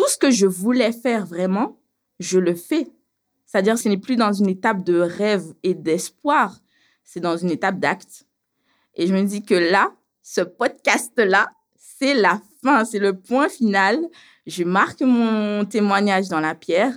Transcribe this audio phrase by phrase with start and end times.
[0.00, 1.78] tout ce que je voulais faire vraiment,
[2.20, 2.86] je le fais.
[3.44, 6.58] C'est-à-dire, ce n'est plus dans une étape de rêve et d'espoir,
[7.04, 8.26] c'est dans une étape d'acte.
[8.94, 9.92] Et je me dis que là,
[10.22, 14.00] ce podcast-là, c'est la fin, c'est le point final.
[14.46, 16.96] Je marque mon témoignage dans la pierre.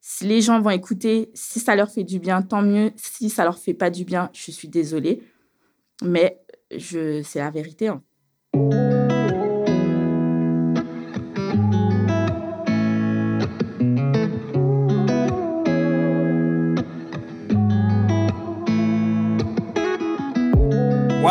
[0.00, 2.90] Si les gens vont écouter, si ça leur fait du bien, tant mieux.
[2.96, 5.22] Si ça leur fait pas du bien, je suis désolée.
[6.02, 6.40] Mais
[6.76, 7.86] je, c'est la vérité.
[7.86, 8.02] Hein.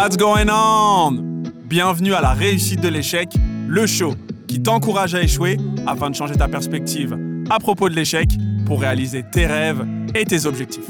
[0.04, 1.44] What's going on?
[1.70, 3.30] Bienvenue à la réussite de l'échec,
[3.68, 4.16] le show
[4.48, 7.16] qui t'encourage à échouer afin de changer ta perspective
[7.52, 8.27] à propos de l'échec
[8.66, 10.88] pour réaliser tes rêves et tes objectifs.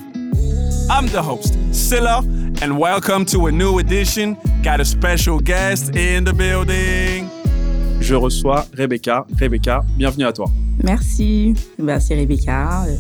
[0.90, 2.22] I'm the host, Silla,
[2.64, 4.38] and welcome to a new edition.
[4.64, 7.28] Got a special guest in the building.
[8.00, 9.26] Je reçois Rebecca.
[9.38, 10.46] Rebecca, bienvenue à toi.
[10.86, 11.54] Merci.
[11.78, 12.86] Merci Rebecca.
[12.86, 12.96] Euh,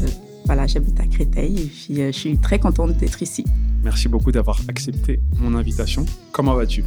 [0.46, 3.46] voilà, j'habite à Créteil et euh, je suis très contente d'être ici.
[3.84, 6.06] Merci beaucoup d'avoir accepté mon invitation.
[6.32, 6.84] Comment vas-tu?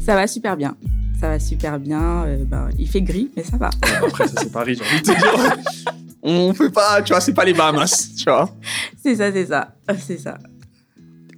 [0.00, 0.76] Ça va super bien.
[1.20, 2.24] Ça va super bien.
[2.24, 3.70] Euh, ben, il fait gris, mais ça va.
[4.02, 5.56] Après, ça c'est Paris, j'ai envie de te dire.
[6.22, 8.50] On peut pas, tu vois, c'est pas les Bahamas, tu vois.
[9.00, 10.38] C'est ça, c'est ça, c'est ça.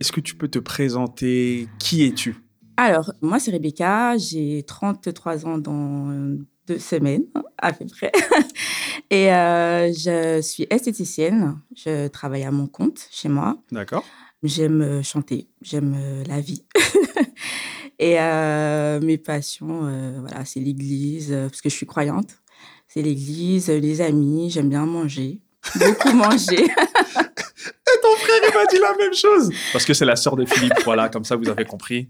[0.00, 1.68] Est-ce que tu peux te présenter?
[1.78, 2.36] Qui es-tu?
[2.76, 4.16] Alors, moi, c'est Rebecca.
[4.16, 7.24] J'ai 33 ans dans deux semaines,
[7.58, 8.12] à peu près.
[9.10, 11.58] Et euh, je suis esthéticienne.
[11.74, 13.58] Je travaille à mon compte chez moi.
[13.72, 14.04] D'accord.
[14.46, 16.64] J'aime euh, chanter, j'aime euh, la vie.
[17.98, 22.30] et euh, mes passions, voilà, c'est l'église, parce que je suis croyante.
[22.88, 25.40] C'est l'église, les amis, j'aime bien manger,
[25.74, 26.62] beaucoup manger.
[26.62, 29.50] et ton frère, il m'a dit la même chose.
[29.72, 32.08] Parce que c'est la sœur de Philippe, voilà, comme ça vous avez compris.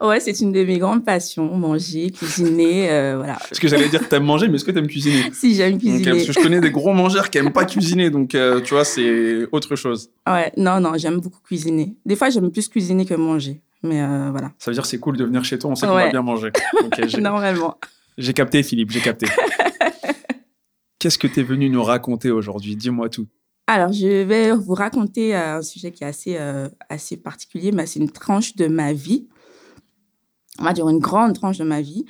[0.00, 3.34] Ouais, c'est une de mes grandes passions, manger, cuisiner, euh, voilà.
[3.34, 5.30] Parce que j'allais dire que t'aimes manger, mais est-ce que t'aimes cuisiner?
[5.32, 6.10] Si, j'aime cuisiner.
[6.10, 8.84] parce que je connais des gros mangeurs qui aiment pas cuisiner, donc euh, tu vois,
[8.84, 10.10] c'est autre chose.
[10.26, 11.94] Ouais, non, non, j'aime beaucoup cuisiner.
[12.04, 14.52] Des fois, j'aime plus cuisiner que manger, mais euh, voilà.
[14.58, 16.50] Ça veut dire c'est cool de venir chez toi, on sait qu'on va bien manger.
[17.18, 17.78] Normalement.
[18.16, 19.26] J'ai capté, Philippe, j'ai capté.
[20.98, 22.76] Qu'est-ce que tu es venu nous raconter aujourd'hui?
[22.76, 23.26] Dis-moi tout.
[23.66, 26.38] Alors, je vais vous raconter un sujet qui est assez,
[26.88, 29.26] assez particulier, mais c'est une tranche de ma vie
[30.58, 32.04] on va dire une grande tranche de ma vie.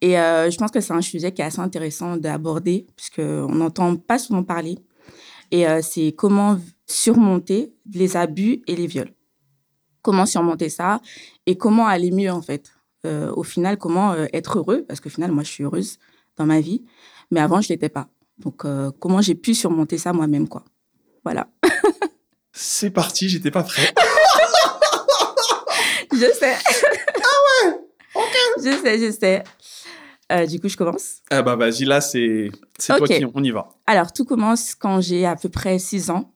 [0.00, 3.96] Et euh, je pense que c'est un sujet qui est assez intéressant d'aborder, puisqu'on n'entend
[3.96, 4.78] pas souvent parler.
[5.50, 9.12] Et euh, c'est comment surmonter les abus et les viols.
[10.02, 11.00] Comment surmonter ça
[11.46, 12.72] et comment aller mieux, en fait.
[13.06, 15.98] Euh, au final, comment être heureux, parce qu'au final, moi, je suis heureuse
[16.36, 16.84] dans ma vie,
[17.30, 18.08] mais avant, je ne l'étais pas.
[18.38, 18.64] Donc,
[18.98, 20.64] comment j'ai pu surmonter ça moi-même, quoi.
[21.22, 21.48] Voilà.
[22.52, 23.94] c'est parti, j'étais pas prêt.
[26.12, 26.56] je sais.
[28.58, 29.42] je sais, je sais.
[30.30, 31.16] Euh, du coup, je commence.
[31.30, 32.50] Ah bah vas-y, là, c'est
[32.86, 33.24] toi qui...
[33.34, 33.68] On y va.
[33.86, 36.32] Alors, tout commence quand j'ai à peu près 6 ans.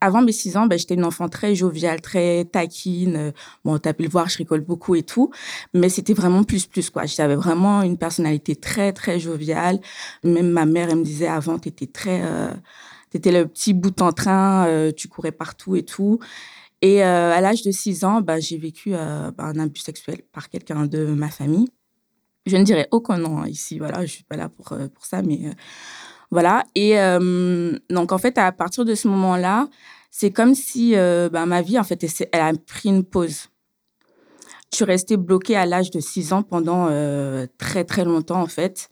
[0.00, 3.34] Avant mes 6 ans, ben, j'étais une enfant très joviale, très taquine.
[3.64, 5.30] Bon, t'as pu le voir, je rigole beaucoup et tout.
[5.74, 7.04] Mais c'était vraiment plus, plus, quoi.
[7.04, 9.78] J'avais vraiment une personnalité très, très joviale.
[10.24, 12.22] Même ma mère, elle me disait avant, t'étais très...
[12.22, 12.50] Euh,
[13.10, 16.18] t'étais le petit bout en train, euh, tu courais partout et tout.
[16.80, 20.22] Et euh, à l'âge de 6 ans, bah, j'ai vécu euh, bah, un abus sexuel
[20.32, 21.68] par quelqu'un de ma famille.
[22.46, 24.88] Je ne dirais aucun nom hein, ici, voilà, je ne suis pas là pour, euh,
[24.88, 25.40] pour ça, mais
[26.30, 26.64] voilà.
[26.74, 26.96] Et
[27.90, 29.68] donc, en fait, à partir de ce moment-là,
[30.10, 33.48] c'est comme si bah, ma vie, en fait, elle a pris une pause.
[34.70, 36.86] Je suis restée bloquée à l'âge de 6 ans pendant
[37.56, 38.90] très, très longtemps, en fait.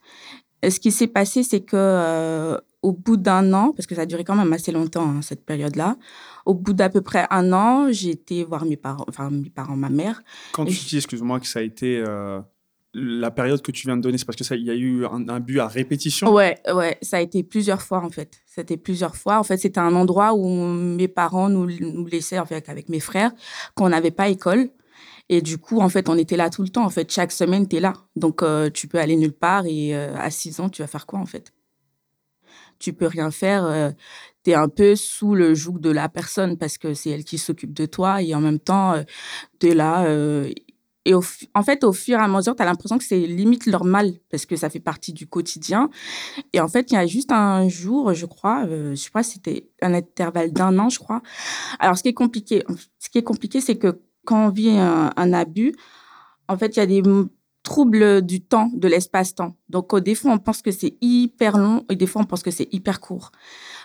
[0.63, 4.07] Et ce qui s'est passé, c'est que au bout d'un an, parce que ça a
[4.07, 5.97] duré quand même assez longtemps, hein, cette période-là,
[6.45, 9.77] au bout d'à peu près un an, j'ai été voir mes parents, enfin mes parents,
[9.77, 10.23] ma mère.
[10.53, 12.41] Quand tu dis, excuse-moi, que ça a été euh,
[12.95, 15.05] la période que tu viens de donner, c'est parce que ça, il y a eu
[15.05, 16.33] un, but à répétition?
[16.33, 18.39] Ouais, ouais, ça a été plusieurs fois en fait.
[18.47, 19.41] C'était plusieurs fois.
[19.41, 23.01] En fait, c'était un endroit où mes parents nous, nous laissaient en fait avec mes
[23.01, 23.33] frères,
[23.75, 24.71] qu'on n'avait pas école.
[25.29, 26.85] Et du coup, en fait, on était là tout le temps.
[26.85, 27.95] En fait, chaque semaine, tu es là.
[28.15, 29.67] Donc, euh, tu peux aller nulle part.
[29.67, 31.53] Et euh, à 6 ans, tu vas faire quoi, en fait?
[32.79, 33.95] Tu peux rien faire
[34.47, 37.37] tu es un peu sous le joug de la personne parce que c'est elle qui
[37.37, 39.03] s'occupe de toi et en même temps, euh,
[39.59, 40.05] tu es là.
[40.05, 40.53] Euh,
[41.05, 44.15] et en fait, au fur et à mesure, tu as l'impression que c'est limite normal
[44.31, 45.89] parce que ça fait partie du quotidien.
[46.53, 49.69] Et en fait, il y a juste un jour, je crois, euh, je crois c'était
[49.83, 51.23] un intervalle d'un an, je crois.
[51.81, 52.65] Alors, ce qui est compliqué,
[52.99, 55.75] ce qui est compliqué, c'est que quand on vit un, abus,
[56.49, 57.03] en fait, il y a des
[57.63, 59.57] troubles du temps, de l'espace-temps.
[59.69, 62.51] Donc, des fois, on pense que c'est hyper long et des fois, on pense que
[62.51, 63.33] c'est hyper court.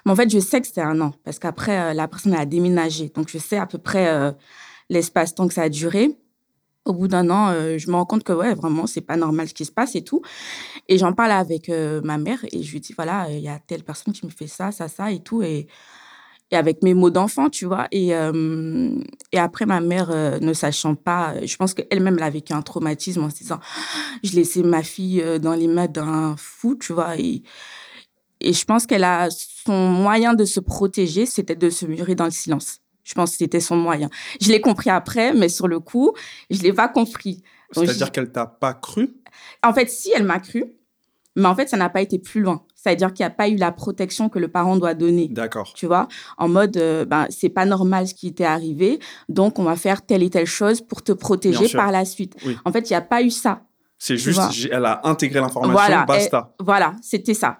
[0.06, 2.46] Mais en fait, je sais que c'est un an parce qu'après, euh, la personne a
[2.46, 3.10] déménagé.
[3.10, 4.32] Donc, je sais à peu près euh,
[4.90, 6.18] l'espace-temps que ça a duré.
[6.84, 9.54] Au bout d'un an, je me rends compte que ouais, vraiment, c'est pas normal ce
[9.54, 10.24] qui se passe et tout.
[10.88, 13.84] Et j'en parle avec ma mère et je lui dis voilà, il y a telle
[13.84, 15.44] personne qui me fait ça, ça, ça et tout.
[15.44, 15.68] Et,
[16.52, 17.88] et avec mes mots d'enfant, tu vois.
[17.92, 18.92] Et, euh,
[19.32, 20.10] et après, ma mère,
[20.42, 23.60] ne sachant pas, je pense qu'elle-même, elle a vécu un traumatisme en se disant
[24.24, 27.18] je laissais ma fille dans les mains d'un fou, tu vois.
[27.18, 27.44] Et,
[28.42, 32.26] et je pense qu'elle a son moyen de se protéger, c'était de se mûrir dans
[32.26, 32.80] le silence.
[33.04, 34.10] Je pense que c'était son moyen.
[34.40, 36.14] Je l'ai compris après, mais sur le coup,
[36.50, 37.42] je l'ai pas compris.
[37.72, 39.16] C'est-à-dire qu'elle t'a pas cru?
[39.64, 40.66] En fait, si, elle m'a cru,
[41.36, 42.66] mais en fait, ça n'a pas été plus loin.
[42.82, 45.28] C'est-à-dire qu'il n'y a pas eu la protection que le parent doit donner.
[45.30, 45.72] D'accord.
[45.76, 46.08] Tu vois,
[46.38, 49.00] en mode, euh, ben, c'est pas normal ce qui t'est arrivé,
[49.30, 52.36] donc on va faire telle et telle chose pour te protéger par la suite.
[52.66, 53.62] En fait, il n'y a pas eu ça.
[54.00, 54.42] C'est juste,
[54.72, 56.56] elle a intégré l'information, voilà, basta.
[56.60, 57.60] voilà, c'était ça.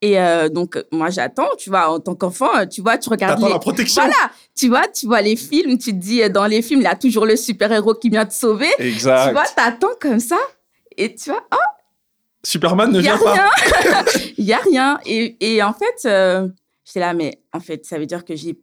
[0.00, 3.42] Et euh, donc, moi, j'attends, tu vois, en tant qu'enfant, euh, tu vois, tu regardes.
[3.42, 3.48] Les...
[3.48, 4.02] la protection.
[4.02, 6.84] Voilà, tu vois, tu vois les films, tu te dis, euh, dans les films, il
[6.84, 8.68] y a toujours le super-héros qui vient te sauver.
[8.78, 9.28] Exact.
[9.28, 10.38] Tu vois, t'attends comme ça,
[10.96, 11.77] et tu vois, oh
[12.44, 13.50] Superman ne vient pas.
[14.36, 14.98] Il y a rien.
[15.06, 16.48] Et, et en fait, euh,
[16.84, 18.58] j'étais là, mais en fait, ça veut dire que j'ai.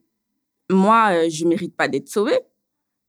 [0.69, 2.39] Moi, je mérite pas d'être sauvée.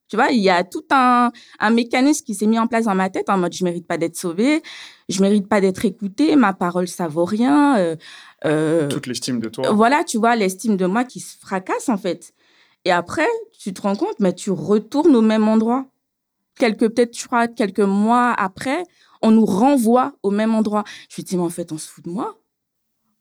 [0.09, 2.95] Tu vois, il y a tout un, un mécanisme qui s'est mis en place dans
[2.95, 4.63] ma tête en mode je mérite pas d'être sauvée,
[5.09, 7.77] je mérite pas d'être écoutée, ma parole ça vaut rien.
[7.77, 7.95] Euh,
[8.45, 9.69] euh, Toute l'estime de toi.
[9.71, 12.33] Voilà, tu vois, l'estime de moi qui se fracasse en fait.
[12.85, 13.27] Et après,
[13.59, 15.85] tu te rends compte, mais tu retournes au même endroit.
[16.57, 18.83] Quelques, peut-être, je crois, quelques mois après,
[19.21, 20.83] on nous renvoie au même endroit.
[21.09, 22.37] Je me dis, mais en fait, on se fout de moi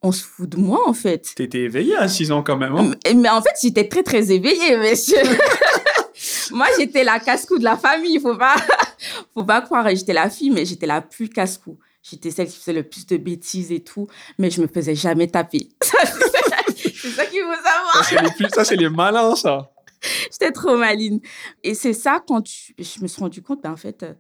[0.03, 1.33] on se fout de moi, en fait.
[1.35, 2.75] T'étais éveillée à 6 ans quand même.
[2.77, 5.23] Hein mais, mais, en fait, j'étais très, très éveillée, monsieur.
[6.53, 8.21] Moi, j'étais la casse-cou de la famille.
[8.21, 8.57] Faut pas,
[9.35, 9.89] faut pas croire.
[9.91, 11.79] J'étais la fille, mais j'étais la plus casse-cou.
[12.03, 14.07] J'étais celle qui faisait le plus de bêtises et tout,
[14.39, 15.69] mais je me faisais jamais taper.
[15.83, 18.05] c'est ça qu'il faut savoir.
[18.55, 19.73] Ça, c'est les, malins, ça.
[20.31, 21.21] J'étais trop maline.
[21.65, 24.15] Et c'est ça, quand je me suis rendu compte, ben, en fait, euh,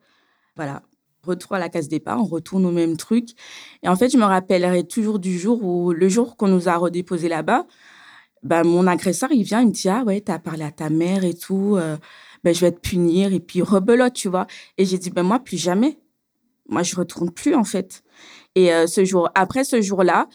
[0.56, 0.82] voilà,
[1.26, 3.30] retour à la case départ, on retourne au même truc.
[3.82, 6.76] Et en fait, je me rappellerai toujours du jour où, le jour qu'on nous a
[6.76, 7.66] redéposé là-bas,
[8.42, 11.24] bah, mon agresseur, il vient, il me dit, ah ouais, t'as parlé à ta mère
[11.24, 11.96] et tout, euh,
[12.44, 13.32] ben, je vais te punir.
[13.32, 14.46] Et puis, rebelote, tu vois.
[14.78, 15.98] Et j'ai dit, ben, moi, plus jamais.
[16.68, 18.02] Moi, je retourne plus, en fait.
[18.54, 20.28] Et euh, ce jour, après ce jour-là,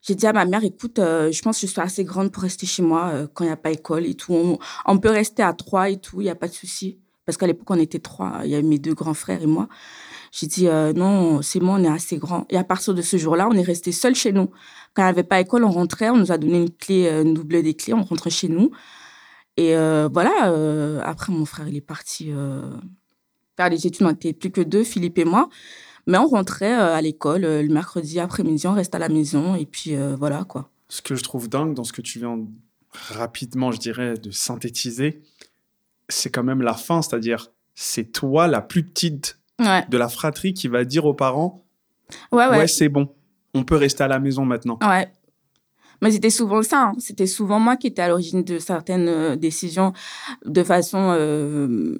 [0.00, 2.42] j'ai dit à ma mère, écoute, euh, je pense que je suis assez grande pour
[2.42, 4.34] rester chez moi quand il n'y a pas école et tout.
[4.34, 6.98] On, on, peut rester à trois et tout, il n'y a pas de souci.
[7.24, 8.40] Parce qu'à l'époque, on était trois.
[8.44, 9.68] Il y avait mes deux grands frères et moi.
[10.32, 12.46] J'ai dit, euh, non, c'est moi, on est assez grand.
[12.48, 14.50] Et à partir de ce jour-là, on est resté seul chez nous.
[14.94, 17.22] Quand il n'y avait pas école, on rentrait, on nous a donné une clé, euh,
[17.22, 18.70] une double des clés, on rentrait chez nous.
[19.58, 20.50] Et euh, voilà,
[21.04, 22.32] après, mon frère, il est parti
[23.58, 24.06] faire des études.
[24.06, 25.50] On n'était plus que deux, Philippe et moi.
[26.06, 29.54] Mais on rentrait à l'école le mercredi après-midi, on reste à la maison.
[29.54, 30.70] Et puis voilà, quoi.
[30.88, 32.38] Ce que je trouve dingue dans ce que tu viens
[32.92, 35.20] rapidement, je dirais, de synthétiser,
[36.08, 37.02] c'est quand même la fin.
[37.02, 41.62] C'est-à-dire, c'est toi la plus petite de la fratrie qui va dire aux parents
[42.30, 42.68] Ouais, ouais.
[42.68, 43.08] c'est bon,
[43.54, 44.78] on peut rester à la maison maintenant.
[44.82, 45.08] Ouais.
[46.00, 46.86] Mais c'était souvent ça.
[46.86, 46.92] Hein.
[46.98, 49.92] C'était souvent moi qui étais à l'origine de certaines euh, décisions
[50.44, 51.96] de façon, euh,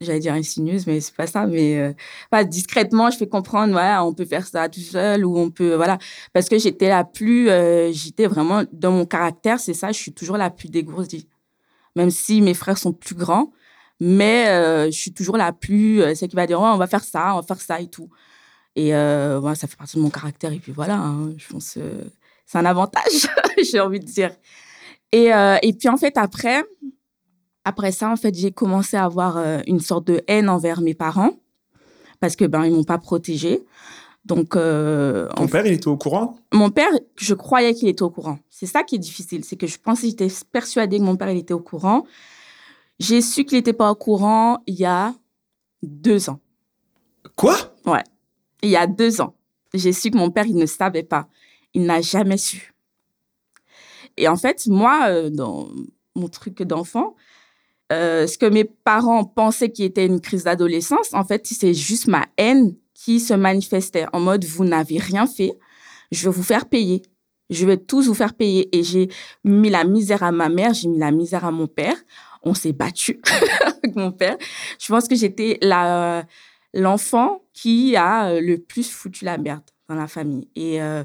[0.00, 1.46] j'allais dire insinueuse, mais c'est pas ça.
[1.46, 1.92] Mais euh,
[2.30, 5.74] pas discrètement, je fais comprendre, ouais, on peut faire ça tout seul ou on peut,
[5.74, 5.98] voilà.
[6.32, 7.48] Parce que j'étais la plus,
[7.92, 9.90] j'étais vraiment dans mon caractère, c'est ça.
[9.90, 11.28] Je suis toujours la plus dégourdie,
[11.96, 13.52] même si mes frères sont plus grands
[14.04, 17.04] mais euh, je suis toujours la plus, euh, celle qui va dire, on va faire
[17.04, 18.08] ça, on va faire ça et tout.
[18.74, 20.52] Et euh, ça fait partie de mon caractère.
[20.52, 21.80] Et puis voilà, hein, je pense que
[22.44, 23.28] c'est un avantage,
[23.62, 24.32] j'ai envie de dire.
[25.12, 25.30] Et,
[25.62, 26.64] et puis en fait, après,
[27.64, 31.36] après ça, en fait, j'ai commencé à avoir une sorte de haine envers mes parents
[32.18, 33.62] parce que ben ils m'ont pas protégée.
[34.24, 36.36] Donc, euh, ton père, il était au courant?
[36.52, 38.38] Mon père, je croyais qu'il était au courant.
[38.50, 41.38] C'est ça qui est difficile, c'est que je pensais, j'étais persuadée que mon père, il
[41.38, 42.04] était au courant.
[42.98, 45.14] J'ai su qu'il n'était pas au courant il y a
[45.82, 46.40] deux ans.
[47.36, 47.56] Quoi?
[47.84, 48.04] Ouais.
[48.62, 49.34] Il y a deux ans.
[49.74, 51.28] J'ai su que mon père, il ne savait pas.
[51.74, 52.74] Il n'a jamais su.
[54.16, 55.68] Et en fait, moi, euh, dans
[56.14, 57.16] mon truc d'enfant,
[57.92, 62.06] euh, ce que mes parents pensaient qui était une crise d'adolescence, en fait, c'est juste
[62.06, 65.58] ma haine qui se manifestait en mode vous n'avez rien fait,
[66.10, 67.02] je vais vous faire payer.
[67.50, 68.74] Je vais tous vous faire payer.
[68.76, 69.08] Et j'ai
[69.44, 71.96] mis la misère à ma mère, j'ai mis la misère à mon père
[72.42, 73.20] on s'est battu
[73.66, 74.36] avec mon père.
[74.78, 76.26] Je pense que j'étais la
[76.74, 80.48] l'enfant qui a euh, le plus foutu la merde dans la famille.
[80.56, 81.04] Et, euh,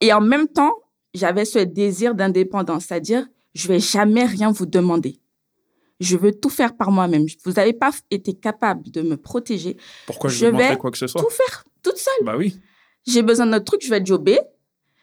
[0.00, 0.74] et en même temps,
[1.14, 5.20] j'avais ce désir d'indépendance, c'est-à-dire, je vais jamais rien vous demander.
[5.98, 7.24] Je veux tout faire par moi-même.
[7.44, 9.76] Vous n'avez pas été capable de me protéger.
[10.06, 11.22] Pourquoi je, je vais quoi que ce soit?
[11.22, 12.24] Tout faire toute seule.
[12.24, 12.60] Bah oui.
[13.06, 14.38] J'ai besoin de notre truc, je vais jobber.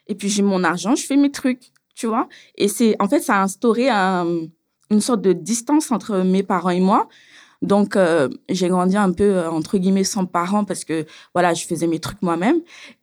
[0.07, 2.27] Et puis j'ai mon argent, je fais mes trucs, tu vois.
[2.55, 4.47] Et c'est, en fait, ça a instauré un,
[4.93, 7.07] une sorte de distance entre mes parents et moi,
[7.61, 11.65] Donc, euh, j'ai grandi un peu, euh, entre guillemets, sans parents parce que, voilà, je
[11.65, 12.57] faisais mes trucs moi-même.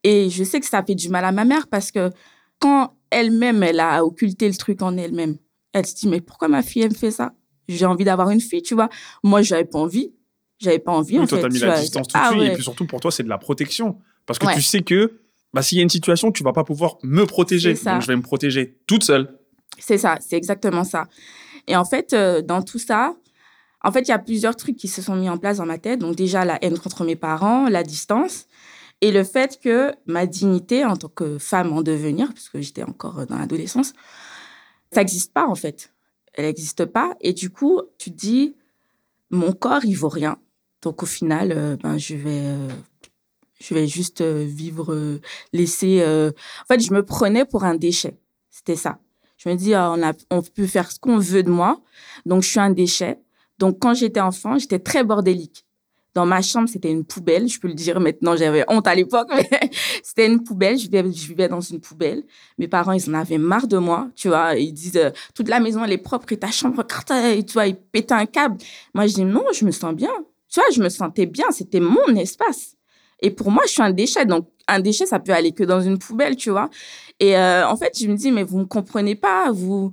[0.05, 2.11] Et je sais que ça fait du mal à ma mère parce que
[2.59, 5.37] quand elle-même, elle a occulté le truc en elle-même,
[5.73, 7.33] elle se dit, mais pourquoi ma fille, elle me fait ça?
[7.69, 8.91] J'ai envie d'avoir une fille, tu vois.
[9.23, 10.13] Moi, j'avais pas envie.
[10.59, 11.49] J'avais pas envie, Oui, en toi, fait.
[11.49, 11.81] mis tu la vois.
[11.81, 12.43] distance tout de Ah suite.
[12.43, 13.97] Et puis surtout, pour toi, c'est de la protection.
[14.27, 14.55] Parce que Ouais.
[14.55, 15.21] tu sais que
[15.55, 17.73] bah, s'il y a une situation, tu vas pas pouvoir me protéger.
[17.73, 19.39] Donc, je vais me protéger toute seule.
[19.79, 21.07] C'est ça, c'est exactement ça.
[21.71, 23.15] Et en fait, euh, dans tout ça,
[23.85, 25.79] en fait, il y a plusieurs trucs qui se sont mis en place dans ma
[25.79, 26.01] tête.
[26.01, 28.47] Donc déjà, la haine contre mes parents, la distance,
[29.01, 32.83] et le fait que ma dignité en tant que femme en devenir, parce que j'étais
[32.83, 33.93] encore dans l'adolescence,
[34.91, 35.93] ça n'existe pas en fait.
[36.35, 37.15] Elle n'existe pas.
[37.21, 38.57] Et du coup, tu te dis,
[39.31, 40.39] mon corps, il vaut rien.
[40.83, 42.43] Donc au final, euh, ben, je vais...
[42.47, 42.69] euh,
[43.61, 45.21] je vais juste vivre,
[45.53, 46.03] laisser...
[46.03, 48.17] En fait, je me prenais pour un déchet.
[48.49, 48.99] C'était ça.
[49.43, 51.81] Je me dis, ah, on, a, on peut faire ce qu'on veut de moi.
[52.27, 53.19] Donc, je suis un déchet.
[53.59, 55.65] Donc, quand j'étais enfant, j'étais très bordélique.
[56.13, 57.49] Dans ma chambre, c'était une poubelle.
[57.49, 59.49] Je peux le dire maintenant, j'avais honte à l'époque, mais
[60.03, 60.77] c'était une poubelle.
[60.77, 62.23] Je vivais, je vivais dans une poubelle.
[62.59, 64.57] Mes parents, ils en avaient marre de moi, tu vois.
[64.57, 67.67] Ils disent, euh, toute la maison, elle est propre et ta chambre, euh, tu vois,
[67.67, 68.59] ils pétaient un câble.
[68.93, 70.13] Moi, je dis, non, je me sens bien.
[70.51, 71.47] Tu vois, je me sentais bien.
[71.51, 72.77] C'était mon espace.
[73.23, 74.25] Et pour moi, je suis un déchet.
[74.25, 76.71] Donc, un déchet, ça peut aller que dans une poubelle, tu vois.
[77.19, 79.91] Et euh, en fait, je me dis, mais vous ne me comprenez pas, vous...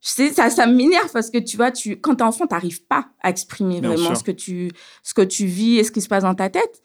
[0.00, 3.30] Sais, ça, ça m'énerve parce que tu vois, tu, quand t'es enfant, t'arrives pas à
[3.30, 4.16] exprimer Bien vraiment sûr.
[4.16, 4.70] ce que, tu,
[5.02, 6.82] ce que tu vis et ce qui se passe dans ta tête.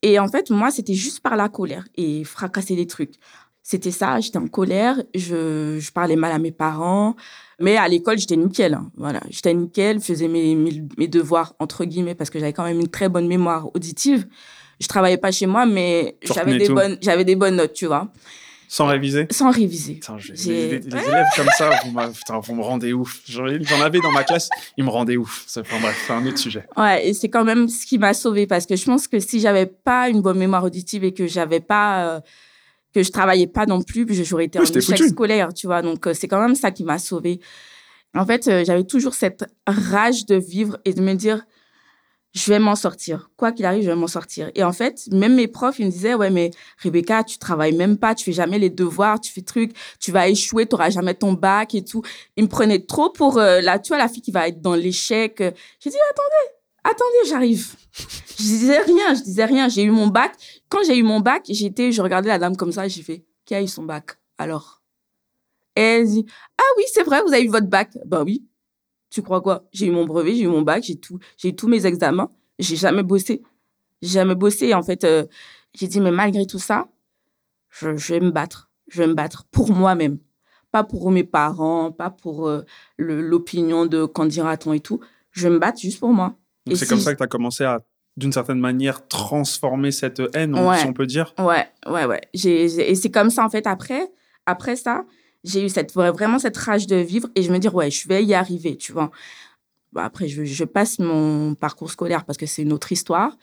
[0.00, 3.16] Et en fait, moi, c'était juste par la colère et fracasser des trucs.
[3.62, 7.16] C'était ça, j'étais en colère, je, je parlais mal à mes parents,
[7.60, 8.74] mais à l'école, j'étais nickel.
[8.74, 8.90] hein.
[8.96, 12.80] Voilà, j'étais nickel, faisais mes, mes, mes devoirs, entre guillemets, parce que j'avais quand même
[12.80, 14.26] une très bonne mémoire auditive.
[14.80, 18.08] Je travaillais pas chez moi, mais j'avais des, bonnes, j'avais des bonnes notes, tu vois,
[18.68, 19.28] Sans réviser?
[19.30, 19.94] sans réviser.
[19.94, 23.20] Putain, les, élèves comme ça, vous, m'a- putain, vous me rendez ouf.
[23.26, 25.44] J'en avais dans ma classe, ils me rendaient ouf.
[25.46, 26.64] C'est- Enfin bref, c'est un autre sujet.
[26.76, 29.38] Ouais, et c'est quand même ce qui m'a sauvée parce que je pense que si
[29.40, 32.20] j'avais pas une bonne mémoire auditive et que j'avais pas euh,
[32.92, 35.82] que je travaillais pas non plus, j'aurais été Oui, en échec scolaire, tu vois.
[35.82, 37.40] Donc euh, c'est quand même ça qui m'a sauvée.
[38.16, 41.44] En fait, euh, j'avais toujours cette rage de vivre et de me dire
[42.34, 43.30] je vais m'en sortir.
[43.36, 44.50] Quoi qu'il arrive, je vais m'en sortir.
[44.56, 46.50] Et en fait, même mes profs, ils me disaient, ouais, mais
[46.82, 50.28] Rebecca, tu travailles même pas, tu fais jamais les devoirs, tu fais trucs, tu vas
[50.28, 52.02] échouer, tu jamais ton bac et tout.
[52.36, 54.74] Ils me prenaient trop pour euh, la, tu vois, la fille qui va être dans
[54.74, 55.38] l'échec.
[55.38, 57.76] J'ai dit, attendez, attendez, j'arrive.
[58.36, 59.68] Je disais rien, je disais rien.
[59.68, 60.32] J'ai eu mon bac.
[60.68, 63.54] Quand j'ai eu mon bac, j'étais, je regardais la dame comme ça, j'ai fait, qui
[63.54, 64.18] a eu son bac?
[64.38, 64.82] Alors?
[65.76, 66.26] Et elle dit,
[66.58, 67.96] ah oui, c'est vrai, vous avez eu votre bac.
[68.06, 68.44] Ben oui.
[69.14, 69.64] Tu crois quoi?
[69.72, 72.30] J'ai eu mon brevet, j'ai eu mon bac, j'ai tout, j'ai eu tous mes examens.
[72.58, 73.42] J'ai jamais bossé.
[74.02, 74.66] J'ai jamais bossé.
[74.66, 75.24] Et en fait, euh,
[75.72, 76.88] j'ai dit, mais malgré tout ça,
[77.70, 78.70] je, je vais me battre.
[78.88, 80.18] Je vais me battre pour moi-même.
[80.72, 82.64] Pas pour mes parents, pas pour euh,
[82.98, 84.98] l'opinion de qu'en dira-t-on et tout.
[85.30, 86.34] Je vais me battre juste pour moi.
[86.66, 87.82] C'est si comme ça que tu as commencé à,
[88.16, 90.78] d'une certaine manière, transformer cette haine, Ouais.
[90.78, 91.32] si on peut dire.
[91.38, 92.20] Ouais, ouais, ouais.
[92.34, 94.10] J'ai- et c'est comme ça, en fait, après,
[94.46, 95.04] après ça,
[95.44, 98.24] j'ai eu cette, vraiment cette rage de vivre et je me dis, ouais, je vais
[98.24, 99.10] y arriver, tu vois.
[99.92, 103.36] Bon, après, je, je passe mon parcours scolaire parce que c'est une autre histoire.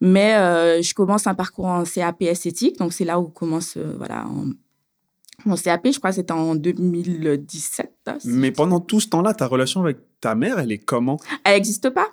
[0.00, 2.78] Mais euh, je commence un parcours en CAP esthétique.
[2.78, 4.46] Donc, c'est là où commence, euh, voilà, en-
[5.44, 7.92] mon CAP, je crois que c'était en 2017.
[8.06, 11.18] hein, si Mais pendant tout ce temps-là, ta relation avec ta mère, elle est comment?
[11.44, 12.08] Elle n'existe pas.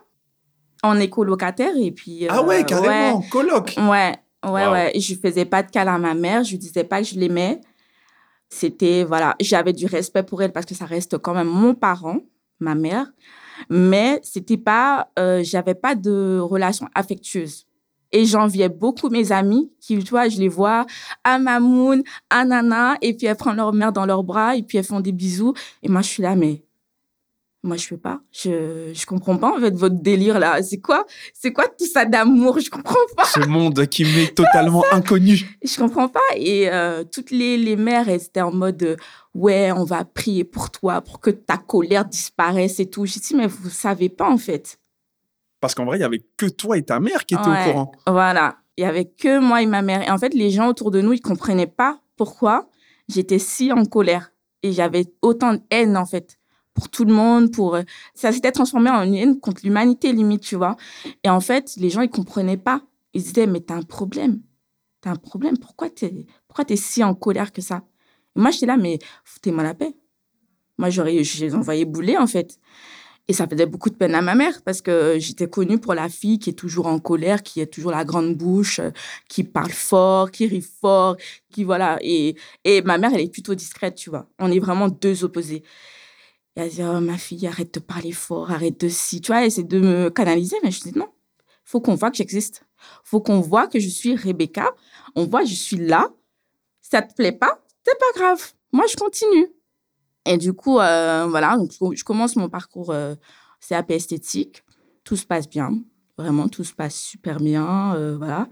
[0.83, 2.27] On est colocataire et puis...
[2.29, 3.73] Ah ouais, euh, carrément, coloc.
[3.77, 4.13] Ouais,
[4.45, 4.99] ouais, ouais.
[4.99, 6.43] Je faisais pas de câlin à ma mère.
[6.43, 7.61] Je lui disais pas que je l'aimais.
[8.53, 12.19] C'était, voilà, j'avais du respect pour elle parce que ça reste quand même mon parent,
[12.59, 13.11] ma mère.
[13.71, 17.65] Mais c'était pas, euh, j'avais pas de relation affectueuse.
[18.11, 20.85] Et j'enviais beaucoup mes amis qui, tu vois, je les vois
[21.23, 24.77] à Mamoun, à Nana, et puis elles prennent leur mère dans leurs bras, et puis
[24.77, 25.55] elles font des bisous.
[25.81, 26.61] Et moi, je suis là, mais
[27.63, 28.19] moi, je fais pas.
[28.31, 30.61] Je, je comprends pas, en fait, votre délire, là.
[30.61, 31.05] C'est quoi?
[31.33, 32.59] C'est quoi tout ça d'amour?
[32.59, 33.23] Je comprends pas.
[33.25, 35.57] Ce monde qui m'est totalement inconnu.
[35.63, 36.19] Je comprends pas.
[36.35, 38.95] Et euh, toutes les, les mères, elles étaient en mode euh,
[39.33, 43.05] ouais, on va prier pour toi, pour que ta colère disparaisse et tout.
[43.05, 44.77] J'ai dit, mais vous savez pas, en fait.
[45.61, 47.69] Parce qu'en vrai, il y avait que toi et ta mère qui étaient Ouais.
[47.69, 47.91] au courant.
[48.07, 48.57] Voilà.
[48.75, 50.01] Il y avait que moi et ma mère.
[50.05, 52.67] Et en fait, les gens autour de nous, ils comprenaient pas pourquoi
[53.07, 54.31] j'étais si en colère.
[54.63, 56.37] Et j'avais autant de haine, en fait,
[56.73, 57.51] pour tout le monde.
[57.51, 60.75] pour euh, Ça s'était transformé en une haine contre l'humanité, limite, tu vois.
[61.23, 62.81] Et en fait, les gens, ils comprenaient pas.
[63.13, 64.41] Ils disaient, mais t'as un problème.
[65.01, 65.57] T'as un problème.
[65.57, 67.83] Pourquoi t'es pourquoi si en colère que ça?
[68.35, 69.95] Et moi, j'étais là, mais foutez-moi la paix.
[70.77, 72.59] Moi, j'aurais, les envoyais bouler, en fait.
[73.29, 76.09] Et ça faisait beaucoup de peine à ma mère parce que j'étais connue pour la
[76.09, 78.91] fille qui est toujours en colère, qui a toujours la grande bouche, euh,
[79.29, 81.15] qui parle fort, qui rit fort,
[81.49, 81.97] qui voilà.
[82.01, 84.27] Et, et ma mère, elle est plutôt discrète, tu vois.
[84.39, 85.63] On est vraiment deux opposés.
[86.55, 89.45] Et elle dit, oh, ma fille, arrête de parler fort, arrête de si, tu vois,
[89.45, 90.57] essaie de me canaliser.
[90.63, 91.07] Mais je dis, non,
[91.63, 92.65] faut qu'on voit que j'existe.
[93.03, 94.71] faut qu'on voit que je suis Rebecca.
[95.15, 96.09] On voit, je suis là.
[96.81, 97.63] Ça te plaît pas?
[97.85, 98.53] C'est pas grave.
[98.71, 99.47] Moi, je continue.
[100.25, 103.15] Et du coup, euh, voilà, donc je commence mon parcours euh,
[103.67, 104.63] CAP esthétique.
[105.03, 105.71] Tout se passe bien.
[106.17, 107.95] Vraiment, tout se passe super bien.
[107.95, 108.47] Euh, voilà.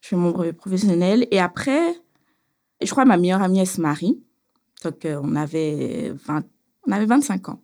[0.00, 1.26] Je fais mon brevet professionnel.
[1.30, 1.94] Et après,
[2.80, 4.22] je crois que ma meilleure amie, elle se marie.
[4.84, 6.44] Donc, euh, on, avait 20,
[6.90, 7.62] on avait 25 ans.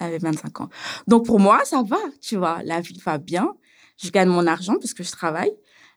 [0.00, 0.68] On avait 25 ans.
[1.06, 2.60] Donc, pour moi, ça va, tu vois.
[2.64, 3.54] La vie va bien.
[4.02, 5.52] Je gagne mon argent parce que je travaille.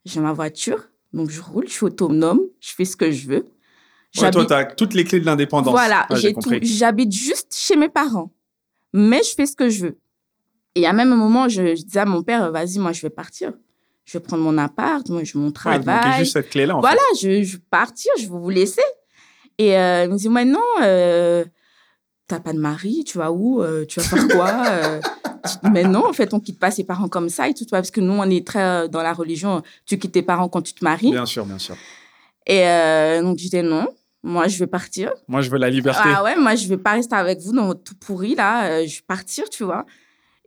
[0.05, 0.83] J'ai ma voiture.
[1.13, 1.67] Donc, je roule.
[1.67, 2.41] Je suis autonome.
[2.59, 3.45] Je fais ce que je veux.
[4.21, 5.71] Ouais, toi, tu as toutes les clés de l'indépendance.
[5.73, 6.51] Voilà, j'ai tout.
[6.61, 8.31] J'habite juste chez mes parents.
[8.93, 9.99] Mais je fais ce que je veux.
[10.75, 13.09] Et à même un moment, je, je disais à mon père, vas-y, moi, je vais
[13.09, 13.51] partir.
[14.05, 15.79] Je vais prendre mon appart, moi, je mon travail.
[16.11, 17.41] Ouais, juste cette clé-là, en Voilà, fait.
[17.41, 18.81] je, je vais partir, je vais vous laisser.
[19.57, 21.43] Et euh, il me dit, mais non, euh,
[22.27, 25.01] t'as pas de mari, tu vas où euh, Tu vas faire quoi euh?
[25.71, 28.01] Mais non, en fait, on quitte pas ses parents comme ça et tout, parce que
[28.01, 30.83] nous, on est très euh, dans la religion, tu quittes tes parents quand tu te
[30.83, 31.11] maries.
[31.11, 31.75] Bien sûr, bien sûr.
[32.45, 32.63] Et
[33.21, 33.87] donc, je disais non,
[34.23, 35.11] moi, je vais partir.
[35.27, 36.09] Moi, je veux la liberté.
[36.13, 38.85] Ah ouais, moi, je vais pas rester avec vous dans votre tout pourri, là.
[38.85, 39.85] Je vais partir, tu vois.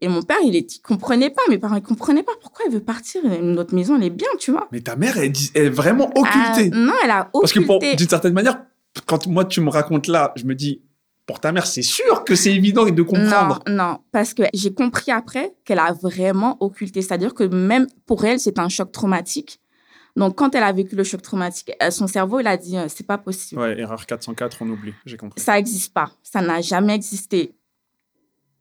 [0.03, 1.43] Et mon père, il, est, il comprenait pas.
[1.49, 3.23] Mes parents, ils comprenaient pas pourquoi il veut partir.
[3.43, 4.69] Notre maison, elle est bien, tu vois.
[4.73, 6.71] Mais ta mère, elle, est vraiment occultée.
[6.71, 7.97] Non, elle a Parce que occulté.
[7.97, 8.63] d'une certaine manière,
[9.07, 10.81] quand moi, tu me racontes là, je me dis,
[11.31, 13.63] pour ta mère, c'est sûr que c'est évident de comprendre.
[13.69, 17.03] Non, non, parce que j'ai compris après qu'elle a vraiment occulté.
[17.03, 19.61] C'est-à-dire que même pour elle, c'est un choc traumatique.
[20.17, 22.87] Donc, quand elle a vécu le choc traumatique, euh, son cerveau, il a dit, euh,
[22.89, 23.61] c'est pas possible.
[23.61, 25.41] Ouais, erreur 404, on oublie, j'ai compris.
[25.41, 26.11] Ça n'existe pas.
[26.25, 27.55] Ça n'a jamais existé.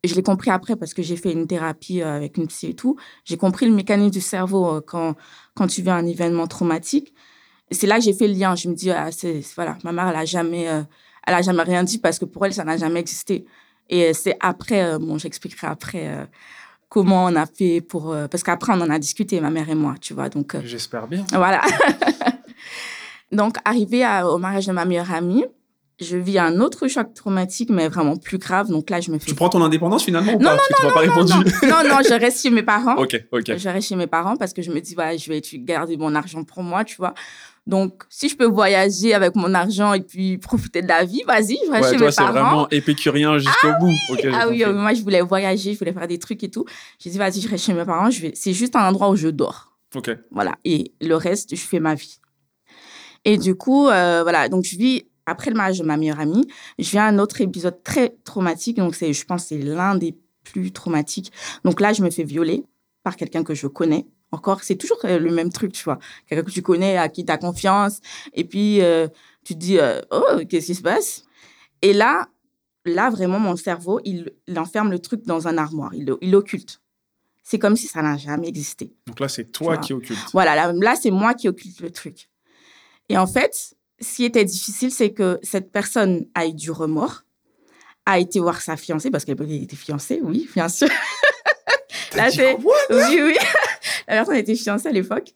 [0.04, 2.76] Je l'ai compris après parce que j'ai fait une thérapie euh, avec une psy et
[2.76, 2.98] tout.
[3.26, 5.16] J'ai compris le mécanisme du cerveau quand,
[5.56, 7.16] quand tu vis un événement traumatique.
[7.72, 8.56] C'est là que j'ai fait le lien.
[8.56, 9.10] Je me dis, ah,
[9.56, 10.82] voilà, ma mère, elle a jamais, euh,
[11.28, 13.46] elle a jamais rien dit parce que pour elle, ça n'a jamais existé.
[13.90, 16.26] Et euh, c'est après, euh, bon, j'expliquerai après euh,
[16.90, 19.96] comment on a fait pour, parce qu'après, on en a discuté, ma mère et moi,
[20.02, 20.30] tu vois.
[20.30, 21.26] Donc, J'espère bien.
[21.32, 21.62] voilà.
[23.32, 25.46] Donc, arrivé au mariage de ma meilleure amie,
[26.00, 28.70] je vis un autre choc traumatique, mais vraiment plus grave.
[28.70, 29.26] Donc là, je me fais...
[29.26, 30.58] Tu prends ton indépendance finalement ou Non, pas?
[30.58, 31.34] que tu m'as pas répondu.
[31.34, 32.96] non, non, je reste chez mes parents.
[32.96, 33.58] ok, ok.
[33.58, 36.16] Je reste chez mes parents parce que je me dis, voilà, je vais garder mon
[36.16, 37.14] argent pour moi, tu vois.
[37.70, 41.56] Donc, si je peux voyager avec mon argent et puis profiter de la vie, vas-y,
[41.66, 42.32] je Ouais, chez toi, mes c'est parents.
[42.32, 43.94] vraiment épicurien jusqu'au bout.
[44.10, 46.66] Ok, j'ai Ah oui, moi, je voulais voyager, je voulais faire des trucs et tout.
[46.98, 48.10] J'ai dit, vas-y, je reste chez mes parents.
[48.10, 48.32] Je vais...
[48.34, 49.78] C'est juste un endroit où je dors.
[49.96, 50.10] Ok.
[50.32, 50.56] Voilà.
[50.66, 52.20] Et le reste, je fais ma vie.
[53.24, 54.50] Et du coup, euh, voilà.
[54.50, 56.48] Donc, je vis, après le mariage de ma meilleure amie,
[56.80, 58.78] je viens à un autre épisode très traumatique.
[58.78, 61.32] Donc, c'est, je pense que c'est l'un des plus traumatiques.
[61.64, 62.64] Donc là, je me fais violer
[63.04, 64.08] par quelqu'un que je connais.
[64.32, 65.98] Encore, c'est toujours euh, le même truc, tu vois.
[66.28, 68.00] Quelqu'un que tu connais, à qui tu as confiance.
[68.34, 69.08] Et puis, euh,
[69.44, 71.24] tu te dis, euh, oh, qu'est-ce qui se passe?
[71.82, 72.28] Et là,
[72.86, 75.92] là, vraiment, mon cerveau, il, il enferme le truc dans un armoire.
[75.96, 76.82] Il, l'occulte.
[77.44, 78.94] C'est comme si ça n'a jamais existé.
[79.08, 80.20] Donc là, c'est toi qui occulte.
[80.34, 82.30] Voilà, là, là, c'est moi qui occulte le truc.
[83.10, 87.24] Et en fait, ce qui était difficile, c'est que cette personne a eu du remords,
[88.06, 90.90] a été voir sa fiancée, parce qu'elle était fiancée, oui, bien sûr.
[92.16, 92.56] Là, c'est-
[92.90, 93.36] oui, oui.
[94.10, 95.32] La personne était fiancée à l'époque.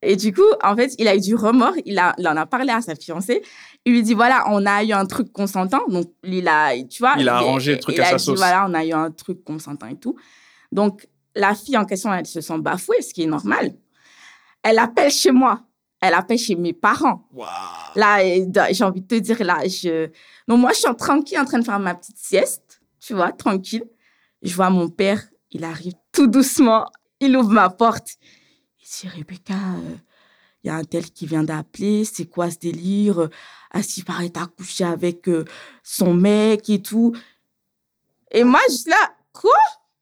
[0.00, 1.74] Et du coup, en fait, il a eu du remords.
[1.84, 3.42] Il, a, il en a parlé à sa fiancée.
[3.84, 5.86] Il lui dit, voilà, on a eu un truc consentant.
[5.88, 7.14] Donc, il a, tu vois.
[7.18, 8.38] Il a arrangé le truc il à a sa dit, sauce.
[8.38, 10.16] Voilà, on a eu un truc consentant et tout.
[10.72, 13.74] Donc, la fille en question, elle se sent bafouée, ce qui est normal.
[14.62, 15.62] Elle appelle chez moi.
[16.00, 17.28] Elle appelle chez mes parents.
[17.32, 17.48] Waouh.
[17.94, 20.08] Là, j'ai envie de te dire, là, je...
[20.48, 23.84] Donc, moi, je suis tranquille en train de faire ma petite sieste, tu vois, tranquille.
[24.42, 26.86] Je vois mon père, il arrive tout doucement,
[27.22, 28.16] il ouvre ma porte.
[28.80, 29.96] Il dit, Rebecca, euh,
[30.62, 33.28] il y a un tel qui vient d'appeler, c'est quoi ce délire?
[33.70, 35.44] Ah, s'il paraît, t'as couché avec euh,
[35.82, 37.14] son mec et tout.
[38.30, 39.50] Et moi, je suis là, quoi?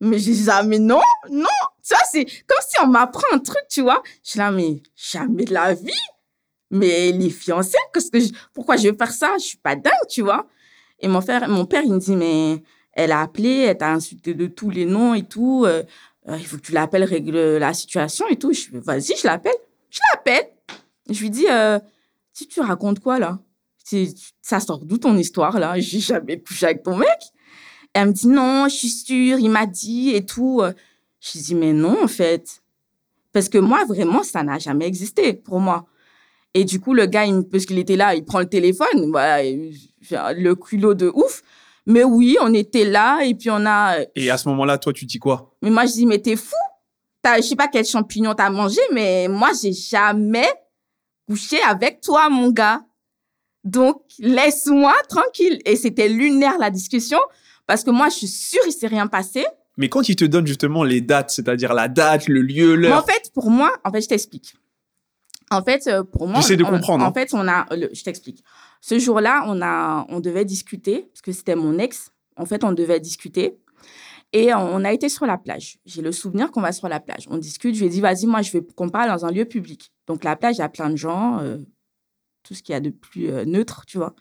[0.01, 1.47] Mais j'ai dit, ah, mais non, non.
[1.83, 4.03] Tu vois, c'est comme si on m'apprend un truc, tu vois.
[4.25, 5.93] Je suis là, mais jamais de la vie.
[6.71, 9.35] Mais les fiancés, qu'est-ce que pourquoi je vais faire ça?
[9.39, 10.47] Je suis pas dingue, tu vois.
[11.01, 14.35] Et mon père, mon père, il me dit, mais elle a appelé, elle t'a insulté
[14.35, 15.65] de tous les noms et tout.
[15.67, 15.83] euh,
[16.29, 18.53] euh, il faut que tu l'appelles, règle la situation et tout.
[18.53, 19.57] Je vas-y, je l'appelle.
[19.91, 20.49] Je l'appelle.
[21.09, 21.79] Je lui dis, euh,
[22.49, 23.39] tu, racontes quoi là?
[24.43, 25.79] Ça sort d'où ton histoire là?
[25.81, 27.09] J'ai jamais couché avec ton mec.
[27.93, 30.63] Elle me dit, non, je suis sûre, il m'a dit et tout.
[31.21, 32.63] Je lui dis, mais non, en fait.
[33.33, 35.87] Parce que moi, vraiment, ça n'a jamais existé pour moi.
[36.55, 39.13] Et du coup, le gars, parce qu'il était là, il prend le téléphone,
[40.11, 41.43] le culot de ouf.
[41.87, 43.97] Mais oui, on était là et puis on a.
[44.15, 45.55] Et à ce moment-là, toi, tu dis quoi?
[45.63, 46.55] Mais moi, je dis, mais t'es fou.
[47.23, 50.49] T'as, je sais pas quel champignon t'as mangé, mais moi, j'ai jamais
[51.29, 52.81] couché avec toi, mon gars.
[53.65, 55.61] Donc, laisse-moi tranquille.
[55.67, 57.19] Et c'était lunaire, la discussion,
[57.67, 59.45] Parce que moi, je suis sûre, il s'est rien passé.
[59.77, 62.99] Mais quand il te donne justement les dates, c'est-à-dire la date, le lieu, Mais l'heure.
[62.99, 64.55] en fait, pour moi, en fait, je t'explique.
[65.51, 67.13] En fait, euh, pour moi, J'essaie de comprendre, En hein.
[67.13, 68.43] fait, on a, le- je t'explique.
[68.81, 69.61] Ce jour-là, on
[70.15, 72.11] on devait discuter parce que c'était mon ex.
[72.37, 73.59] En fait, on devait discuter
[74.33, 75.79] et on a été sur la plage.
[75.85, 77.27] J'ai le souvenir qu'on va sur la plage.
[77.31, 77.75] On discute.
[77.75, 79.93] Je lui ai dit, vas-y, moi, je veux qu'on parle dans un lieu public.
[80.07, 81.59] Donc la plage, il y a plein de gens, euh,
[82.43, 84.15] tout ce qu'il y a de plus euh, neutre, tu vois.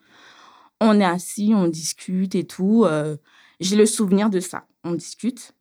[0.82, 2.86] On est assis, on discute et tout.
[2.86, 3.18] euh,
[3.60, 4.66] j'ai le souvenir de ça.
[4.84, 5.54] On discute.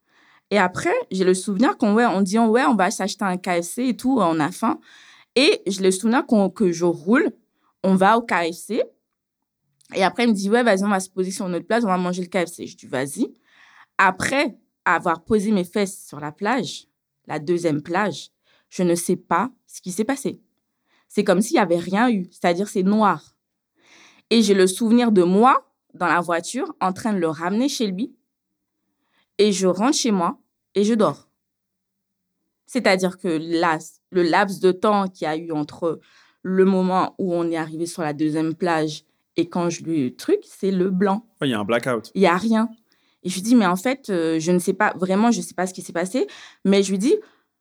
[0.50, 3.88] Et après, j'ai le souvenir qu'on ouais, on dit ouais, on va s'acheter un KFC
[3.88, 4.80] et tout, on a faim.
[5.36, 7.30] Et j'ai le souvenir qu'on- que je roule,
[7.82, 8.82] on va au KFC.
[9.94, 11.88] Et après, il me dit ouais, vas-y, on va se poser sur notre place, on
[11.88, 12.66] va manger le KFC.
[12.66, 13.32] Je dis vas-y.
[13.96, 16.86] Après avoir posé mes fesses sur la plage,
[17.26, 18.30] la deuxième plage,
[18.68, 20.40] je ne sais pas ce qui s'est passé.
[21.08, 23.34] C'est comme s'il n'y avait rien eu, c'est-à-dire c'est noir.
[24.30, 27.86] Et j'ai le souvenir de moi dans la voiture en train de le ramener chez
[27.86, 28.14] lui.
[29.38, 30.38] Et je rentre chez moi
[30.74, 31.28] et je dors.
[32.66, 33.78] C'est-à-dire que là,
[34.10, 36.00] le laps de temps qu'il y a eu entre
[36.48, 39.04] le moment où on est arrivé sur la deuxième plage
[39.36, 41.24] et quand je lui truc, c'est le blanc.
[41.40, 42.10] Ouais, il y a un blackout.
[42.14, 42.68] Il y a rien.
[43.22, 45.42] Et je lui dis, mais en fait, euh, je ne sais pas, vraiment, je ne
[45.44, 46.26] sais pas ce qui s'est passé.
[46.64, 47.14] Mais je lui dis,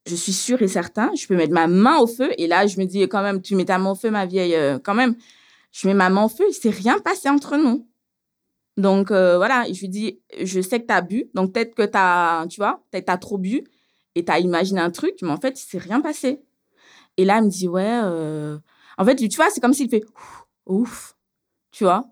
[0.08, 2.32] je suis sûre et certain, je peux mettre ma main au feu.
[2.38, 4.56] Et là, je me dis, quand même, tu mets ta main au feu, ma vieille,
[4.56, 5.16] euh, quand même.
[5.72, 7.88] Je mets ma main au feu, il s'est rien passé entre nous.
[8.78, 11.84] Donc, euh, voilà, je lui dis, je sais que tu as bu, donc peut-être que
[11.84, 13.64] tu as, tu vois, peut-être tu as trop bu
[14.16, 16.42] et tu as imaginé un truc, mais en fait, il s'est rien passé.
[17.18, 18.02] Et là, il me dit, ouais.
[18.98, 20.04] En fait, tu vois, c'est comme s'il fait,
[20.66, 21.16] ouf,
[21.72, 22.06] tu vois.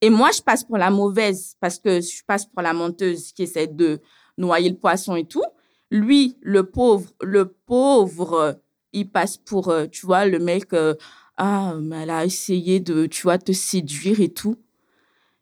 [0.00, 3.44] Et moi, je passe pour la mauvaise parce que je passe pour la menteuse qui
[3.44, 4.00] essaie de
[4.36, 5.44] noyer le poisson et tout.
[5.90, 8.60] Lui, le pauvre, le pauvre,
[8.92, 10.94] il passe pour, euh, tu vois, le mec, euh,
[11.36, 14.56] ah, mais elle a essayé de, tu vois, te séduire et tout.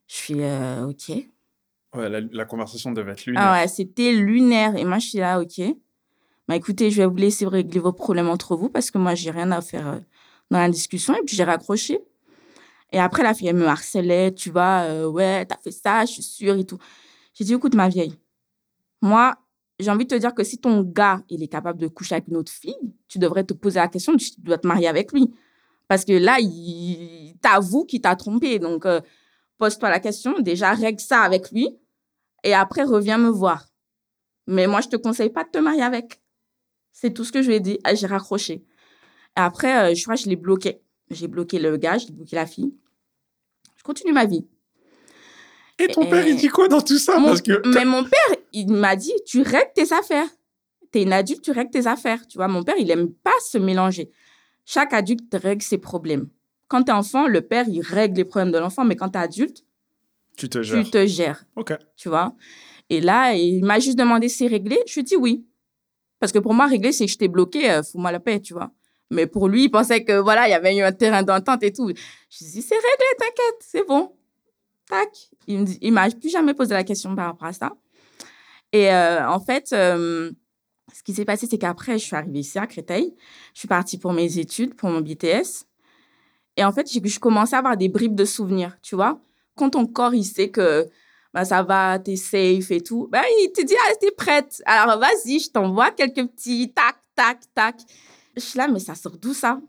[0.07, 1.11] Je suis, euh, ok.
[1.95, 3.43] Ouais, la, la conversation devait être lunaire.
[3.45, 4.77] Ah ouais, c'était lunaire.
[4.77, 5.61] Et moi, je suis là, ok.
[6.47, 9.31] Bah écoutez, je vais vous laisser régler vos problèmes entre vous parce que moi, j'ai
[9.31, 10.01] rien à faire
[10.51, 11.15] dans la discussion.
[11.15, 12.01] Et puis, j'ai raccroché.
[12.93, 16.13] Et après, la fille, elle me harcelait, tu vois, euh, ouais, t'as fait ça, je
[16.13, 16.79] suis sûre et tout.
[17.35, 18.17] J'ai dit, écoute, ma vieille,
[19.03, 19.35] moi,
[19.81, 22.29] j'ai envie de te dire que si ton gars, il est capable de coucher avec
[22.29, 25.35] une autre fille, tu devrais te poser la question, tu dois te marier avec lui.
[25.89, 28.59] Parce que là, il, t'avoue qu'il t'a trompé.
[28.59, 29.01] Donc, euh,
[29.59, 31.69] pose-toi la question, déjà, règle ça avec lui.
[32.45, 33.67] Et après, reviens me voir.
[34.47, 36.23] Mais moi, je te conseille pas de te marier avec.
[36.93, 37.79] C'est tout ce que je lui ai dit.
[37.91, 38.65] Et J'ai raccroché.
[39.37, 40.81] Et après, euh, je crois que je l'ai bloqué.
[41.11, 42.75] J'ai bloqué le gars, j'ai bloqué la fille.
[43.77, 44.47] Je continue ma vie.
[45.79, 47.19] Et ton Et- père, il dit quoi dans tout ça?
[47.19, 50.29] Mon- Parce que Mais mon père, il m'a dit, tu règles tes affaires.
[50.93, 52.25] T'es une adulte, tu règles tes affaires.
[52.29, 54.11] Tu vois, mon père, il aime pas se mélanger.
[54.65, 56.29] Chaque adulte règle ses problèmes.
[56.69, 59.65] Quand t'es enfant, le père, il règle les problèmes de l'enfant, mais quand t'es adulte,
[60.37, 60.85] tu te gères.
[60.85, 61.45] tu te gères.
[61.57, 61.75] Ok.
[61.97, 62.35] tu vois?
[62.91, 64.79] Et là, il m'a juste demandé si c'est réglé?
[64.87, 65.45] Je lui ai dit oui.
[66.21, 68.55] Parce que pour moi, régler, c'est que je t'ai bloqué, euh, fous-moi la paix, tu
[68.55, 68.71] vois.
[69.11, 71.73] Mais pour lui, il pensait que voilà, il y avait eu un terrain d'entente et
[71.73, 71.89] tout.
[71.89, 74.13] Je lui dit, c'est réglé, t'inquiète, c'est bon.
[74.89, 75.09] Tac.
[75.47, 77.73] Il me dit, il m'a plus jamais posé la question par rapport à ça.
[78.73, 80.33] Et euh, en fait, euh,
[80.93, 83.15] ce qui s'est passé, c'est qu'après, je suis arrivée ici à Créteil.
[83.53, 85.67] Je suis partie pour mes études, pour mon BTS.
[86.57, 89.21] Et en fait, je commençais à avoir des bribes de souvenirs, tu vois.
[89.57, 90.89] Quand ton corps, il sait que
[91.33, 94.63] bah, ça va, t'es safe et tout, bah, il te dit, ah, t'es prête.
[94.67, 97.77] Alors, vas-y, je t'envoie quelques petits tac, tac, tac.
[98.37, 99.61] Je suis là, mais ça sort d'où ça?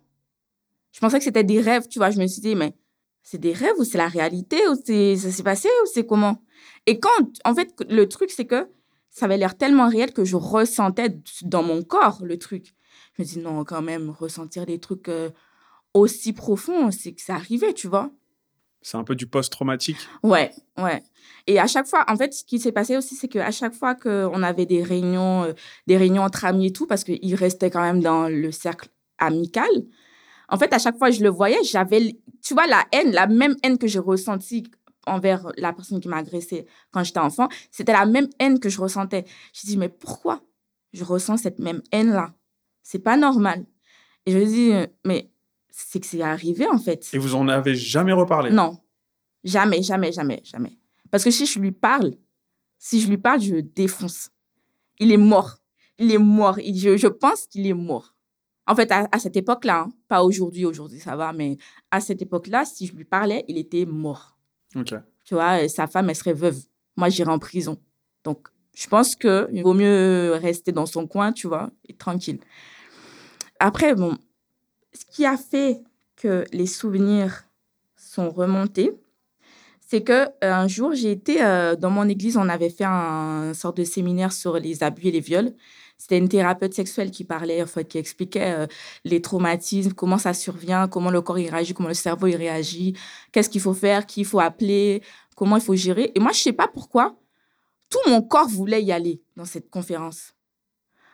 [0.91, 2.09] Je pensais que c'était des rêves, tu vois.
[2.09, 2.73] Je me suis dit, mais
[3.21, 6.41] c'est des rêves ou c'est la réalité ou ça s'est passé ou c'est comment?
[6.85, 7.09] Et quand,
[7.43, 8.69] en fait, le truc, c'est que
[9.09, 12.75] ça avait l'air tellement réel que je ressentais dans mon corps le truc.
[13.17, 15.29] Je me dis, non, quand même, ressentir des trucs euh,
[15.93, 18.11] aussi profonds, c'est que c'est arrivé, tu vois?
[18.85, 19.97] C'est un peu du post-traumatique.
[20.21, 21.01] Ouais, ouais.
[21.47, 23.95] Et à chaque fois, en fait, ce qui s'est passé aussi, c'est qu'à chaque fois
[23.95, 25.53] qu'on avait des réunions, euh,
[25.87, 29.71] des réunions entre amis et tout, parce qu'il restait quand même dans le cercle amical,
[30.49, 33.25] en fait, à chaque fois que je le voyais, j'avais, tu vois, la haine, la
[33.25, 34.69] même haine que j'ai ressentie
[35.07, 38.79] envers la personne qui m'a agressée quand j'étais enfant, c'était la même haine que je
[38.79, 39.25] ressentais.
[39.51, 40.43] Je dis, mais pourquoi
[40.93, 42.35] je ressens cette même haine-là?
[42.83, 43.65] C'est pas normal.
[44.27, 45.31] Et je dis, euh, mais
[45.77, 47.09] c'est que c'est arrivé, en fait.
[47.13, 48.49] Et vous en avez jamais reparlé?
[48.49, 48.77] Non.
[49.43, 50.77] Jamais, jamais, jamais, jamais.
[51.11, 52.13] Parce que si je lui parle,
[52.79, 54.29] si je lui parle, je le défonce.
[54.99, 55.57] Il est mort.
[55.99, 56.59] Il est mort.
[56.59, 58.15] Il- je, je pense qu'il est mort.
[58.67, 61.57] En fait, à, à cette époque-là, hein, pas aujourd'hui, aujourd'hui ça va, mais
[61.91, 64.37] à cette époque-là, si je lui parlais, il était mort.
[64.75, 64.93] Ok.
[65.25, 66.57] Tu vois, et sa femme, elle serait veuve.
[66.95, 67.77] Moi, j'irais en prison.
[68.23, 72.39] Donc, je pense qu'il vaut mieux rester dans son coin, tu vois, et tranquille.
[73.59, 74.17] Après, bon,
[74.95, 75.81] ce qui a fait
[76.15, 77.43] que les souvenirs
[77.95, 78.93] sont remontés,
[79.87, 81.39] c'est que un jour, j'ai été
[81.79, 85.19] dans mon église, on avait fait un, sorte de séminaire sur les abus et les
[85.19, 85.53] viols.
[85.97, 88.67] C'était une thérapeute sexuelle qui parlait, qui expliquait
[89.03, 92.97] les traumatismes, comment ça survient, comment le corps réagit, comment le cerveau réagit,
[93.31, 95.01] qu'est-ce qu'il faut faire, qui il faut appeler,
[95.35, 96.11] comment il faut gérer.
[96.15, 97.15] Et moi, je sais pas pourquoi,
[97.89, 100.33] tout mon corps voulait y aller dans cette conférence.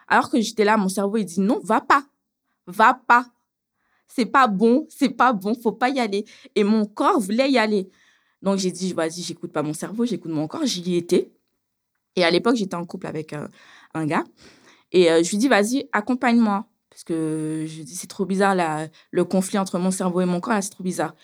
[0.08, 2.04] Alors que j'étais là, mon cerveau, il dit non, va pas,
[2.68, 3.28] va pas.
[4.14, 6.26] C'est pas bon, c'est pas bon, faut pas y aller.
[6.56, 7.90] Et mon corps voulait y aller.
[8.42, 11.32] Donc j'ai dit, vas-y, j'écoute pas mon cerveau, j'écoute mon corps, j'y étais.
[12.16, 13.50] Et à l'époque, j'étais en couple avec un,
[13.94, 14.26] un gars.
[14.92, 16.66] Et euh, je lui dis, vas-y, accompagne-moi.
[16.90, 20.42] Parce que je dis, c'est trop bizarre, là, le conflit entre mon cerveau et mon
[20.42, 21.16] corps, c'est trop bizarre.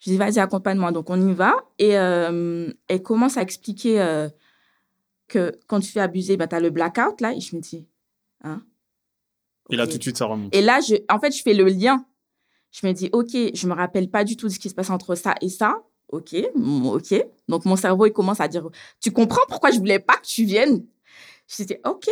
[0.00, 0.90] Je dis, vas-y, accompagne-moi.
[0.90, 1.54] Donc, on y va.
[1.78, 4.28] Et euh, elle commence à expliquer euh,
[5.28, 7.32] que quand tu fais abuser, bah, tu as le blackout, là.
[7.32, 7.86] Et je me dis,
[8.42, 8.62] hein?
[9.70, 10.54] Et là, tout de suite, ça remonte.
[10.54, 12.04] Et là, je, en fait, je fais le lien.
[12.78, 14.90] Je me dis, OK, je me rappelle pas du tout de ce qui se passe
[14.90, 15.82] entre ça et ça.
[16.08, 16.36] OK,
[16.84, 17.14] OK.
[17.48, 18.68] Donc, mon cerveau, il commence à dire,
[19.00, 20.84] tu comprends pourquoi je voulais pas que tu viennes?
[21.48, 22.10] Je dis, OK.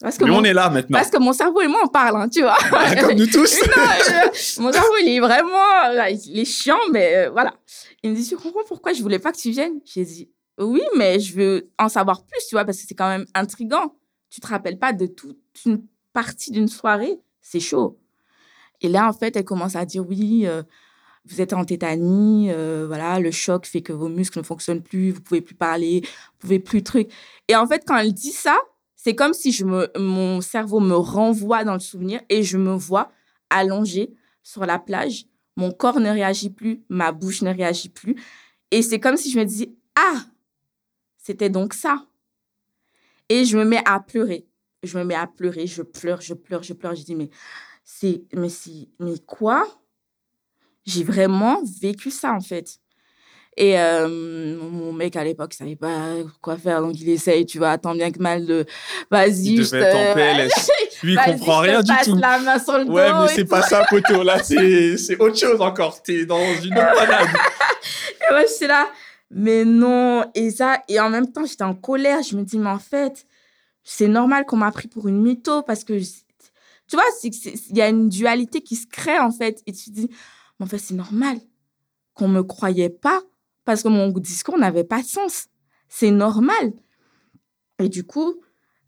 [0.00, 0.96] Parce que Mais on est là maintenant.
[0.96, 2.56] Parce que mon cerveau et moi, on parle, hein, tu vois.
[3.00, 3.60] comme nous tous.
[4.60, 7.52] mon cerveau, il est vraiment, il est chiant, mais euh, voilà.
[8.04, 9.80] Il me dit, tu comprends pourquoi je voulais pas que tu viennes?
[9.84, 13.08] J'ai dit, oui, mais je veux en savoir plus, tu vois, parce que c'est quand
[13.08, 13.96] même intriguant.
[14.30, 15.82] Tu te rappelles pas de toute une
[16.12, 17.98] partie d'une soirée, c'est chaud.
[18.80, 20.62] Et là, en fait, elle commence à dire oui, euh,
[21.24, 25.10] vous êtes en tétanie, euh, voilà, le choc fait que vos muscles ne fonctionnent plus,
[25.10, 27.10] vous pouvez plus parler, vous pouvez plus truc.
[27.48, 28.58] Et en fait, quand elle dit ça,
[28.96, 32.72] c'est comme si je me, mon cerveau me renvoie dans le souvenir et je me
[32.72, 33.12] vois
[33.50, 35.26] allongée sur la plage.
[35.56, 38.16] Mon corps ne réagit plus, ma bouche ne réagit plus.
[38.70, 40.24] Et c'est comme si je me disais, ah,
[41.16, 42.06] c'était donc ça.
[43.28, 44.46] Et je me mets à pleurer.
[44.82, 46.94] Je me mets à pleurer, je pleure, je pleure, je pleure.
[46.94, 47.30] Je dis, mais
[47.90, 48.48] c'est, mais
[49.00, 49.66] mais quoi?
[50.84, 52.78] J'ai vraiment vécu ça, en fait.
[53.56, 56.82] Et euh, mon mec, à l'époque, savait pas quoi faire.
[56.82, 58.66] Donc, il essaye, tu vois, tant bien que mal de,
[59.10, 61.02] vas-y, je te...
[61.06, 62.14] Lui, il comprend rien du tout.
[62.16, 64.22] la main sur le ouais, mais c'est pas ça, poteau.
[64.22, 66.02] Là, c'est, autre chose encore.
[66.02, 67.28] T'es dans une autre panade.
[68.30, 68.86] et moi, je suis là
[69.30, 70.30] mais non.
[70.34, 72.22] Et ça, et en même temps, j'étais en colère.
[72.22, 73.26] Je me dis, mais en fait,
[73.82, 75.98] c'est normal qu'on m'a pris pour une mytho parce que,
[76.88, 79.62] tu vois, il y a une dualité qui se crée, en fait.
[79.66, 80.08] Et tu dis,
[80.58, 81.38] mais en fait, c'est normal
[82.14, 83.22] qu'on me croyait pas
[83.64, 85.48] parce que mon discours n'avait pas de sens.
[85.88, 86.72] C'est normal.
[87.78, 88.40] Et du coup,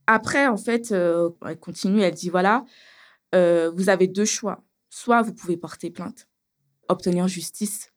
[0.07, 2.65] après, en fait, euh, elle continue, elle dit, voilà,
[3.35, 4.65] euh, vous avez deux choix.
[4.89, 6.27] Soit vous pouvez porter plainte,
[6.89, 7.90] obtenir justice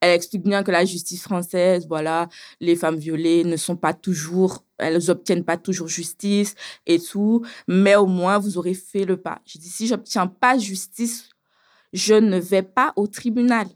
[0.00, 2.28] elle explique bien que la justice française, voilà,
[2.60, 6.54] les femmes violées ne sont pas toujours, elles obtiennent pas toujours justice
[6.86, 9.40] et tout, mais au moins vous aurez fait le pas.
[9.44, 11.28] Je dis, si j'obtiens pas justice,
[11.92, 13.66] je ne vais pas au tribunal.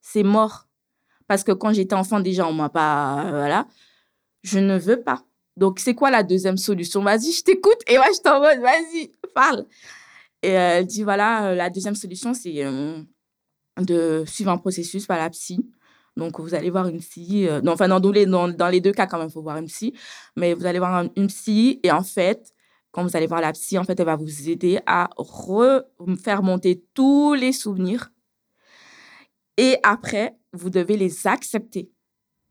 [0.00, 0.68] C'est mort.
[1.26, 3.66] Parce que quand j'étais enfant, déjà, on m'a pas, voilà.
[4.42, 5.24] Je ne veux pas.
[5.56, 7.02] Donc, c'est quoi la deuxième solution?
[7.02, 7.78] Vas-y, je t'écoute.
[7.86, 9.66] Et moi, je t'en mode, vas-y, parle.
[10.42, 13.02] Et elle dit, voilà, la deuxième solution, c'est, euh,
[13.78, 15.64] de suivre un processus par la psy.
[16.16, 17.46] Donc, vous allez voir une psy.
[17.46, 19.56] Euh, non, enfin, dans, les, dans, dans, les deux cas, quand même, il faut voir
[19.56, 19.94] une psy.
[20.36, 22.52] Mais vous allez voir une psy et en fait,
[22.90, 25.10] quand vous allez voir la psy, en fait, elle va vous aider à
[26.22, 28.10] faire monter tous les souvenirs.
[29.56, 31.90] Et après, vous devez les accepter.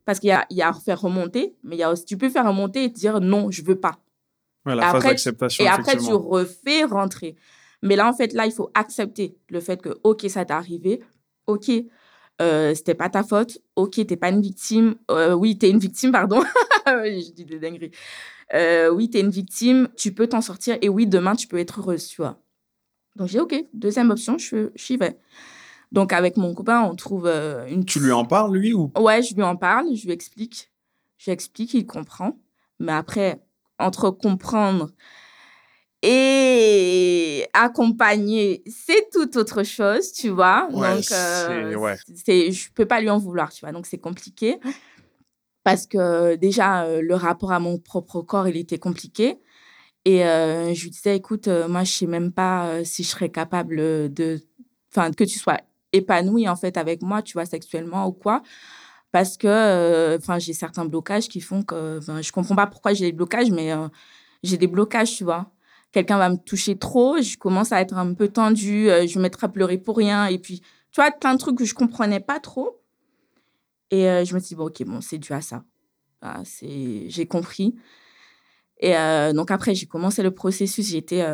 [0.06, 2.18] Parce qu'il y a, il y a faire remonter, mais il y a aussi, tu
[2.18, 4.00] peux faire remonter et dire non, je veux pas.
[4.66, 5.66] la phase d'acceptation.
[5.66, 7.36] Et après, tu refais rentrer.
[7.82, 11.02] Mais là, en fait, là, il faut accepter le fait que, OK, ça t'est arrivé,
[11.48, 11.72] ok,
[12.42, 16.12] euh, c'était pas ta faute, ok, t'es pas une victime, euh, oui, t'es une victime,
[16.12, 16.42] pardon,
[16.86, 17.92] je dis des dingueries.
[18.54, 21.80] Euh, oui, t'es une victime, tu peux t'en sortir et oui, demain, tu peux être
[21.80, 22.40] heureuse, tu vois.
[23.16, 25.20] Donc j'ai ok, deuxième option, je j'y vais.
[25.92, 27.86] Donc avec mon copain, on trouve euh, une.
[27.86, 28.92] Tu lui en parles lui ou?
[28.98, 30.72] Ouais, je lui en parle, je lui explique,
[31.18, 32.38] je lui explique, il comprend.
[32.80, 33.42] Mais après,
[33.80, 34.92] entre comprendre
[36.04, 40.68] et accompagner, c'est tout autre chose, tu vois.
[40.72, 41.98] Ouais, Donc, euh, ouais.
[42.08, 43.72] je peux pas lui en vouloir, tu vois.
[43.72, 44.60] Donc, c'est compliqué.
[45.64, 49.40] Parce que déjà, euh, le rapport à mon propre corps, il était compliqué.
[50.06, 53.78] Et euh, je lui disais, écoute, moi, je sais même pas si je serais capable
[54.14, 54.40] de.
[54.92, 55.60] Enfin, que tu sois
[55.92, 58.44] épanoui, en fait, avec moi, tu vois, sexuellement ou quoi.
[59.12, 62.00] Parce que, enfin, j'ai certains blocages qui font que.
[62.22, 63.74] Je comprends pas pourquoi j'ai des blocages, mais
[64.44, 65.52] j'ai des blocages, tu vois
[65.98, 69.18] quelqu'un va me toucher trop, je commence à être un peu tendue, euh, je vais
[69.18, 70.28] me mettre à pleurer pour rien.
[70.28, 72.84] Et puis, tu vois, plein de trucs que je comprenais pas trop.
[73.90, 75.64] Et euh, je me suis dit, bon, ok, bon, c'est dû à ça.
[76.22, 77.74] Ah, c'est, j'ai compris.
[78.80, 80.88] Et euh, donc après, j'ai commencé le processus.
[80.88, 81.26] J'étais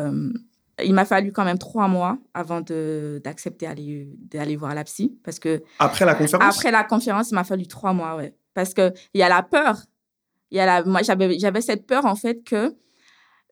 [0.82, 3.68] Il m'a fallu quand même trois mois avant d'accepter
[4.32, 5.18] d'aller voir la psy.
[5.24, 6.56] Parce que après la conférence?
[6.56, 8.34] Après la conférence, il m'a fallu trois mois, ouais.
[8.54, 9.76] Parce qu'il y a la peur.
[10.50, 12.74] Y a la, moi, j'avais cette peur, en fait, que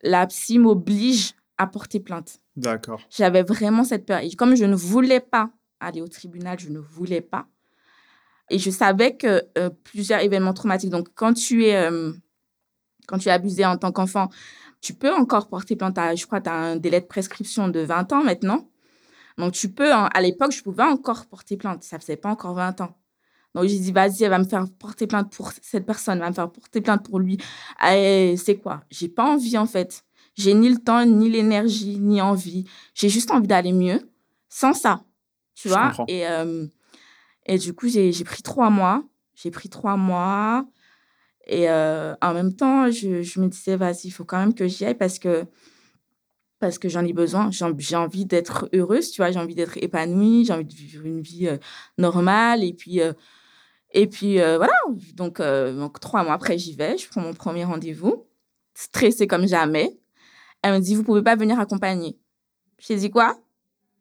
[0.03, 2.41] la psy m'oblige à porter plainte.
[2.57, 3.01] D'accord.
[3.11, 4.21] J'avais vraiment cette peur.
[4.21, 7.47] Et comme je ne voulais pas aller au tribunal, je ne voulais pas.
[8.51, 10.91] Et je savais que euh, plusieurs événements traumatiques.
[10.91, 12.13] Donc, quand tu es, euh,
[13.07, 14.29] quand tu es abusé en tant qu'enfant,
[14.81, 15.97] tu peux encore porter plainte.
[16.17, 18.69] je crois que tu as un délai de prescription de 20 ans maintenant.
[19.39, 21.83] Donc, tu peux, à l'époque, je pouvais encore porter plainte.
[21.85, 22.95] Ça faisait pas encore 20 ans.
[23.55, 26.31] Donc, j'ai dit, vas-y, elle va me faire porter plainte pour cette personne, elle va
[26.31, 27.39] me faire porter plainte pour lui.
[27.81, 28.83] C'est quoi?
[28.91, 30.05] J'ai pas envie, en fait.
[30.35, 32.65] J'ai ni le temps, ni l'énergie, ni envie.
[32.95, 34.01] J'ai juste envie d'aller mieux
[34.49, 35.05] sans ça.
[35.55, 35.93] Tu vois?
[36.09, 36.67] et, euh,
[37.47, 39.05] et du coup, j'ai pris trois mois.
[39.35, 40.67] J'ai pris trois mois.
[41.47, 44.67] Et euh, en même temps, je, je me disais, vas-y, il faut quand même que
[44.69, 45.45] j'y aille parce que,
[46.61, 47.51] parce que j'en ai besoin.
[47.51, 51.21] J'ai envie d'être heureuse, tu vois, j'ai envie d'être épanouie, j'ai envie de vivre une
[51.21, 51.59] vie euh,
[51.99, 52.63] normale.
[52.65, 53.01] Et puis,
[53.93, 54.73] et puis voilà,
[55.15, 58.27] donc, donc trois mois après, j'y vais, je prends mon premier rendez-vous,
[58.75, 59.99] stressée comme jamais.
[60.63, 62.17] Elle me dit, vous pouvez pas venir accompagner.
[62.79, 63.37] J'ai dit quoi?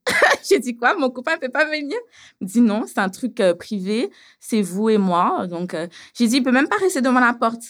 [0.48, 0.96] J'ai dit quoi?
[0.96, 1.98] Mon copain ne peut pas venir
[2.40, 5.48] Il me dit non, c'est un truc euh, privé, c'est vous et moi.
[5.48, 7.64] Donc, euh, j'ai dit, il peut même pas rester devant la porte.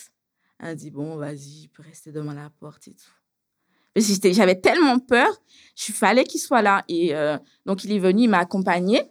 [0.59, 4.31] Elle dit, bon, vas-y, il peut rester devant la porte et tout.
[4.31, 5.27] J'avais tellement peur,
[5.87, 6.85] il fallait qu'il soit là.
[6.87, 9.10] Et euh, donc, il est venu, il m'a accompagné.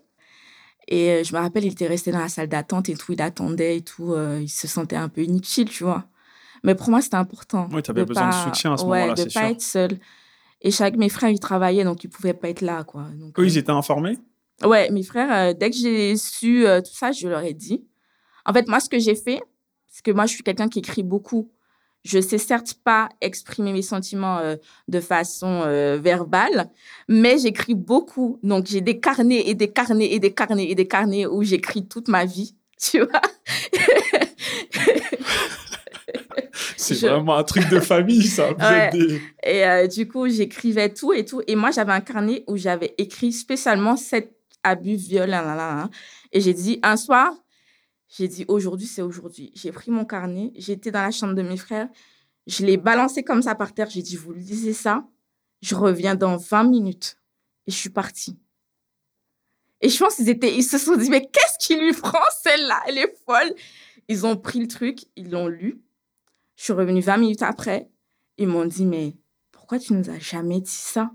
[0.91, 3.77] Et je me rappelle, il était resté dans la salle d'attente et tout, il attendait
[3.79, 4.15] et tout.
[4.41, 6.05] il se sentait un peu inutile, tu vois.
[6.65, 7.69] Mais pour moi, c'était important.
[7.73, 9.41] Oui, tu avais besoin de soutien à ce moment-là, c'est sûr.
[9.41, 9.99] de pas être seul.
[10.63, 13.07] Et chaque mes frères, ils travaillaient, donc ils pouvaient pas être là, quoi.
[13.19, 14.19] Donc, Eux, ils euh, étaient informés?
[14.63, 17.87] Ouais, mes frères, euh, dès que j'ai su euh, tout ça, je leur ai dit.
[18.45, 19.41] En fait, moi, ce que j'ai fait,
[19.89, 21.51] c'est que moi, je suis quelqu'un qui écrit beaucoup.
[22.05, 24.41] Je sais certes pas exprimer mes sentiments
[24.89, 25.61] de façon
[26.01, 26.71] verbale,
[27.09, 28.39] mais j'écris beaucoup.
[28.43, 31.87] Donc, j'ai des carnets et des carnets et des carnets et des carnets où j'écris
[31.87, 33.21] toute ma vie, tu vois.
[36.77, 38.51] C'est vraiment un truc de famille, ça.
[39.43, 41.43] Et euh, du coup, j'écrivais tout et tout.
[41.47, 44.33] Et moi, j'avais un carnet où j'avais écrit spécialement cet
[44.63, 45.35] abus, viol,
[46.33, 47.33] Et j'ai dit, un soir,
[48.11, 49.53] j'ai dit, aujourd'hui, c'est aujourd'hui.
[49.55, 51.89] J'ai pris mon carnet, j'étais dans la chambre de mes frères,
[52.47, 53.89] je l'ai balancé comme ça par terre.
[53.89, 55.07] J'ai dit, vous lisez ça,
[55.63, 57.17] je reviens dans 20 minutes.
[57.67, 58.39] Et je suis partie.
[59.81, 62.83] Et je pense qu'ils étaient, ils se sont dit, mais qu'est-ce qui lui prend celle-là?
[62.89, 63.55] Elle est folle.
[64.09, 65.81] Ils ont pris le truc, ils l'ont lu.
[66.57, 67.89] Je suis revenue 20 minutes après.
[68.39, 69.17] Ils m'ont dit, mais
[69.53, 71.13] pourquoi tu nous as jamais dit ça?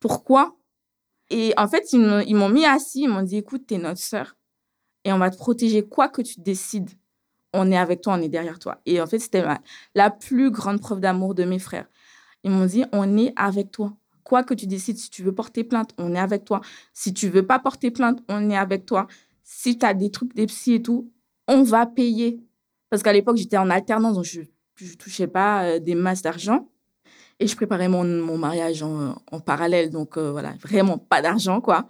[0.00, 0.56] Pourquoi?
[1.28, 4.36] Et en fait, ils m'ont mis assis, ils m'ont dit, écoute, t'es notre sœur
[5.06, 6.90] et on va te protéger quoi que tu décides.
[7.52, 8.80] On est avec toi, on est derrière toi.
[8.86, 9.44] Et en fait, c'était
[9.94, 11.86] la plus grande preuve d'amour de mes frères.
[12.42, 13.96] Ils m'ont dit, on est avec toi.
[14.24, 16.60] Quoi que tu décides, si tu veux porter plainte, on est avec toi.
[16.92, 19.06] Si tu veux pas porter plainte, on est avec toi.
[19.44, 21.12] Si tu as des trucs, des psy et tout,
[21.46, 22.40] on va payer.
[22.90, 24.42] Parce qu'à l'époque, j'étais en alternance, donc je
[24.74, 26.68] je touchais pas euh, des masses d'argent.
[27.38, 28.04] Et je préparais mon,
[28.36, 29.90] mariage en, en, parallèle.
[29.90, 31.88] Donc, euh, voilà, vraiment pas d'argent, quoi.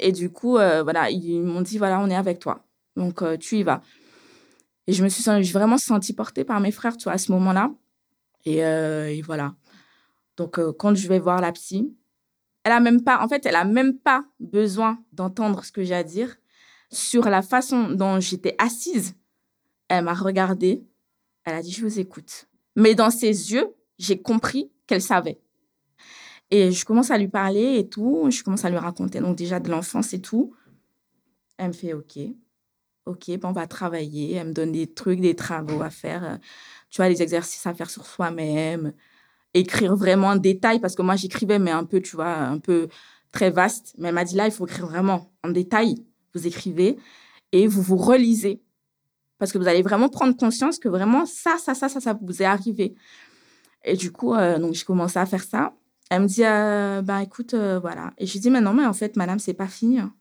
[0.00, 2.64] Et du coup, euh, voilà, ils m'ont dit, voilà, on est avec toi.
[2.96, 3.82] Donc, tu y vas.
[4.86, 7.70] Et je me suis vraiment sentie portée par mes frères, tu vois, à ce moment-là.
[8.44, 9.54] Et, et, voilà.
[10.36, 11.94] Donc, quand je vais voir la psy,
[12.64, 15.94] elle a même pas, en fait, elle a même pas besoin d'entendre ce que j'ai
[15.94, 16.36] à dire
[16.90, 19.14] sur la façon dont j'étais assise.
[19.88, 20.84] Elle m'a regardée,
[21.44, 22.48] elle a dit, je vous écoute.
[22.76, 25.40] Mais dans ses yeux, j'ai compris qu'elle savait.
[26.50, 28.28] Et je commence à lui parler et tout.
[28.30, 30.54] Je commence à lui raconter donc déjà de l'enfance et tout.
[31.56, 32.18] Elle me fait OK.
[33.06, 34.34] OK, bon, on va travailler.
[34.34, 36.38] Elle me donne des trucs, des travaux à faire.
[36.90, 38.92] Tu vois, des exercices à faire sur soi-même.
[39.54, 42.88] Écrire vraiment en détail parce que moi, j'écrivais, mais un peu, tu vois, un peu
[43.32, 43.94] très vaste.
[43.98, 46.04] Mais elle m'a dit là, il faut écrire vraiment en détail.
[46.34, 46.96] Vous écrivez
[47.52, 48.62] et vous vous relisez
[49.40, 52.42] parce que vous allez vraiment prendre conscience que vraiment ça, ça, ça, ça, ça vous
[52.42, 52.94] est arrivé.
[53.84, 55.72] Et du coup, euh, donc j'ai commencé à faire ça.
[56.10, 58.12] Elle me dit, euh, bah écoute, euh, voilà.
[58.18, 60.00] Et je lui dis, mais non, mais en fait, madame, c'est pas fini.
[60.00, 60.12] Hein.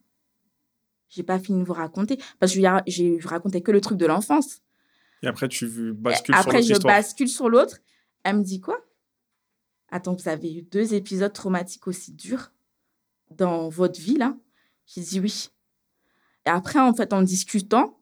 [1.09, 2.19] J'ai pas fini de vous raconter.
[2.39, 4.61] Parce que j'ai raconté que le truc de l'enfance.
[5.23, 7.77] Et après, tu bascules sur l'autre Après, je bascule sur l'autre.
[8.23, 8.77] Elle me dit quoi?
[9.91, 12.51] Attends, vous avez eu deux épisodes traumatiques aussi durs
[13.31, 14.37] dans votre vie, là?
[14.85, 15.49] J'ai dit oui.
[16.45, 17.99] Et après, en fait, en discutant,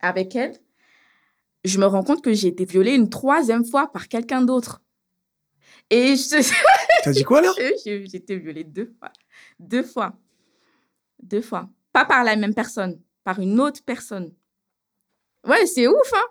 [0.00, 0.58] avec elle,
[1.64, 4.82] je me rends compte que j'ai été violée une troisième fois par quelqu'un d'autre.
[5.90, 6.52] Et je...
[7.04, 7.52] T'as dit quoi là?
[7.84, 9.10] J'ai été violée deux fois.
[9.58, 10.12] Deux fois.
[11.22, 11.68] Deux fois.
[11.92, 14.32] Pas par la même personne, par une autre personne.
[15.46, 16.26] Ouais, c'est ouf, hein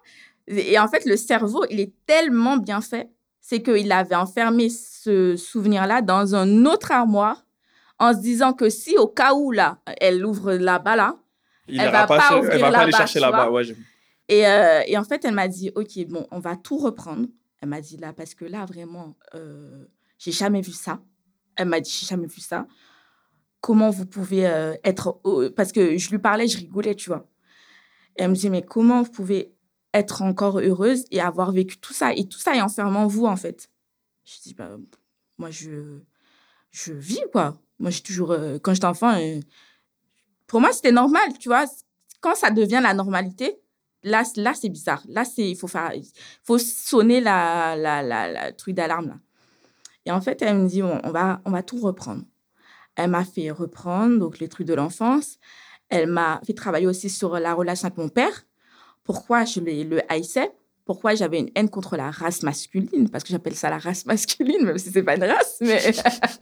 [0.48, 3.10] Et en fait, le cerveau, il est tellement bien fait.
[3.40, 7.46] c'est qu'il avait enfermé ce souvenir-là dans un autre armoire
[8.00, 11.18] en se disant que si au cas où là, elle ouvre là-bas là,
[11.68, 13.46] Il Elle va pas ouvrir elle va pas aller chercher là-bas.
[13.50, 13.52] vois.
[13.52, 13.74] Ouais, je-
[14.30, 17.28] et, euh, et en fait, elle m'a dit, OK, bon, on va tout reprendre.
[17.64, 19.86] Elle m'a dit là, parce que là, vraiment, euh,
[20.18, 21.02] j'ai jamais vu ça.
[21.56, 22.68] Elle m'a dit, j'ai jamais vu ça.
[23.62, 25.22] Comment vous pouvez euh, être...
[25.56, 27.26] Parce que je lui parlais, je rigolais, tu vois.
[28.16, 29.56] Elle me dit, mais comment vous pouvez
[29.94, 33.28] être encore heureuse et avoir vécu tout ça Et tout ça est enfermé en vous,
[33.28, 33.70] en fait?
[34.26, 34.76] Je dis, bah,
[35.38, 36.02] moi, je,
[36.70, 37.58] je vis, quoi.
[37.80, 38.32] Moi, j'ai toujours...
[38.32, 39.40] euh, quand j'étais enfant, euh,
[40.48, 41.64] pour moi, c'était normal, tu vois.
[42.20, 43.63] Quand ça devient la normalité,
[44.04, 45.04] là, là c'est bizarre.
[45.08, 45.92] Là, il faut faire...
[46.44, 49.20] Faut sonner la, la, la, la d'alarme.
[50.06, 52.24] Et en fait, elle me dit, on va, on va tout reprendre.
[52.96, 55.38] Elle m'a fait reprendre donc les trucs de l'enfance.
[55.90, 58.46] Elle m'a fait travailler aussi sur la relation avec mon père.
[59.04, 60.52] Pourquoi je le, le haïssais?
[60.86, 63.10] Pourquoi j'avais une haine contre la race masculine?
[63.10, 65.80] Parce que j'appelle ça la race masculine, même si c'est pas une race, mais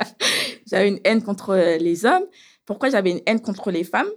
[0.68, 2.26] j'avais une haine contre les hommes.
[2.66, 4.09] Pourquoi j'avais une haine contre les femmes?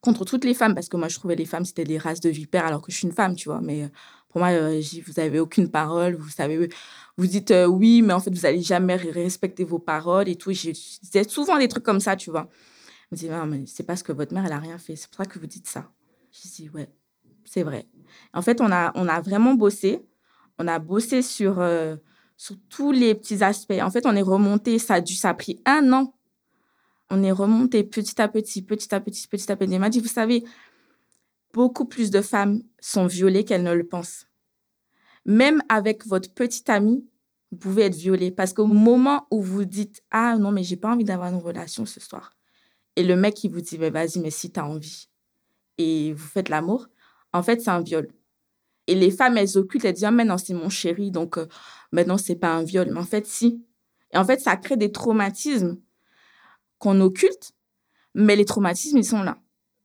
[0.00, 2.30] Contre toutes les femmes, parce que moi, je trouvais les femmes, c'était des races de
[2.30, 3.60] vipères, alors que je suis une femme, tu vois.
[3.60, 3.88] Mais euh,
[4.30, 6.70] pour moi, euh, vous avez aucune parole, vous savez,
[7.16, 10.52] vous dites euh, oui, mais en fait, vous allez jamais respecter vos paroles et tout.
[10.52, 12.48] Je je disais souvent des trucs comme ça, tu vois.
[13.10, 14.96] Je me disais, non, mais c'est parce que votre mère, elle a rien fait.
[14.96, 15.90] C'est pour ça que vous dites ça.
[16.32, 16.88] Je dis, ouais,
[17.44, 17.88] c'est vrai.
[18.32, 20.06] En fait, on a, on a vraiment bossé.
[20.58, 21.96] On a bossé sur, euh,
[22.36, 23.80] sur tous les petits aspects.
[23.82, 24.78] En fait, on est remonté.
[24.78, 26.14] Ça a dû, ça a pris un an.
[27.10, 29.74] On est remonté petit à petit, petit à petit, petit à petit.
[29.74, 30.44] Elle m'a dit, vous savez,
[31.52, 34.26] beaucoup plus de femmes sont violées qu'elles ne le pensent.
[35.24, 37.04] Même avec votre petite amie,
[37.50, 38.30] vous pouvez être violée.
[38.30, 41.84] Parce qu'au moment où vous dites, ah non, mais j'ai pas envie d'avoir une relation
[41.84, 42.36] ce soir.
[42.94, 45.08] Et le mec, il vous dit, mais vas-y, mais si tu as envie.
[45.78, 46.88] Et vous faites l'amour,
[47.32, 48.08] en fait, c'est un viol.
[48.86, 51.46] Et les femmes, elles occultent, elles disent, ah, mais non, c'est mon chéri, donc euh,
[51.92, 52.88] maintenant, c'est pas un viol.
[52.92, 53.64] Mais en fait, si.
[54.12, 55.78] Et en fait, ça crée des traumatismes
[56.80, 57.52] qu'on occulte,
[58.16, 59.38] mais les traumatismes, ils sont là.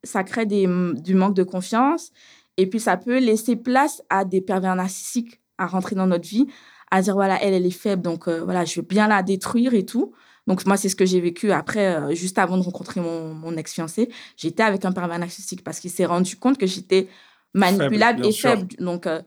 [0.04, 2.12] Ça crée des, du manque de confiance,
[2.58, 6.48] et puis ça peut laisser place à des pervers narcissiques à rentrer dans notre vie,
[6.89, 9.76] à dire, voilà, elle, elle est faible, donc euh, voilà, je veux bien la détruire
[9.76, 10.14] et tout.
[10.48, 13.58] Donc, moi, c'est ce que j'ai vécu après, euh, juste avant de rencontrer mon, mon
[13.58, 14.10] ex-fiancé.
[14.38, 17.08] J'étais avec un pervers narcissique parce qu'il s'est rendu compte que j'étais
[17.56, 18.52] manipulable et sûr.
[18.52, 18.76] faible.
[18.78, 19.22] Donc, euh,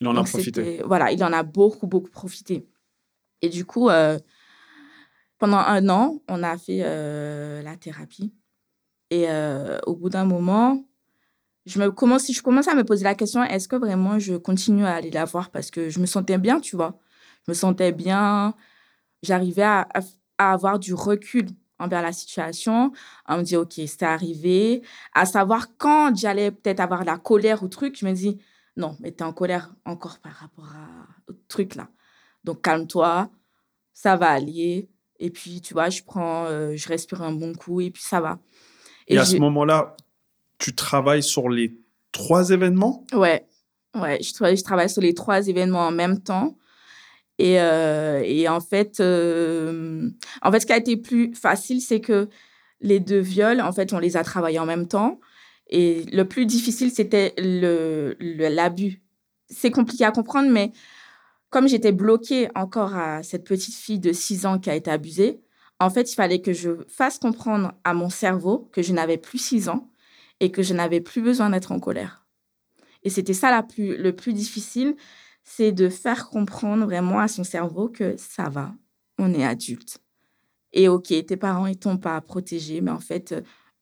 [0.00, 0.82] Il en a profité.
[0.84, 2.66] Voilà, il en a beaucoup, beaucoup profité.
[3.40, 3.88] Et du coup,
[5.42, 8.32] pendant un an, on a fait euh, la thérapie.
[9.10, 10.84] Et euh, au bout d'un moment,
[11.66, 14.86] je, me commence, je commençais à me poser la question, est-ce que vraiment je continue
[14.86, 15.50] à aller la voir?
[15.50, 17.00] Parce que je me sentais bien, tu vois.
[17.44, 18.54] Je me sentais bien.
[19.24, 19.88] J'arrivais à
[20.38, 21.48] avoir du recul
[21.80, 22.92] envers la situation,
[23.26, 24.82] à me dire, OK, c'est arrivé,
[25.12, 28.40] à savoir quand j'allais peut-être avoir la colère ou truc, je me dis,
[28.76, 31.88] non, mais t'es en colère encore par rapport à, au truc là.
[32.44, 33.28] Donc calme-toi,
[33.92, 34.91] ça va aller.
[35.22, 38.20] Et puis, tu vois, je prends, euh, je respire un bon coup et puis ça
[38.20, 38.40] va.
[39.06, 39.96] Et, à ce moment-là,
[40.58, 41.78] tu travailles sur les
[42.10, 43.06] trois événements?
[43.12, 43.46] Ouais,
[43.94, 46.58] ouais, je, tra- je travaille sur les trois événements en même temps.
[47.38, 50.10] Et, euh, et en fait, euh,
[50.42, 52.28] en fait, ce qui a été plus facile, c'est que
[52.80, 55.20] les deux viols, en fait, on les a travaillés en même temps.
[55.70, 59.02] Et le plus difficile, c'était le le- l'abus.
[59.48, 60.72] C'est compliqué à comprendre, mais
[61.52, 65.42] comme j'étais bloquée encore à cette petite fille de 6 ans qui a été abusée,
[65.78, 69.36] en fait, il fallait que je fasse comprendre à mon cerveau que je n'avais plus
[69.36, 69.90] 6 ans
[70.40, 72.24] et que je n'avais plus besoin d'être en colère.
[73.02, 74.96] Et c'était ça la plus, le plus difficile,
[75.44, 78.72] c'est de faire comprendre vraiment à son cerveau que ça va,
[79.18, 79.98] on est adulte.
[80.72, 83.34] Et ok, tes parents ils t'ont pas protégé, mais en fait,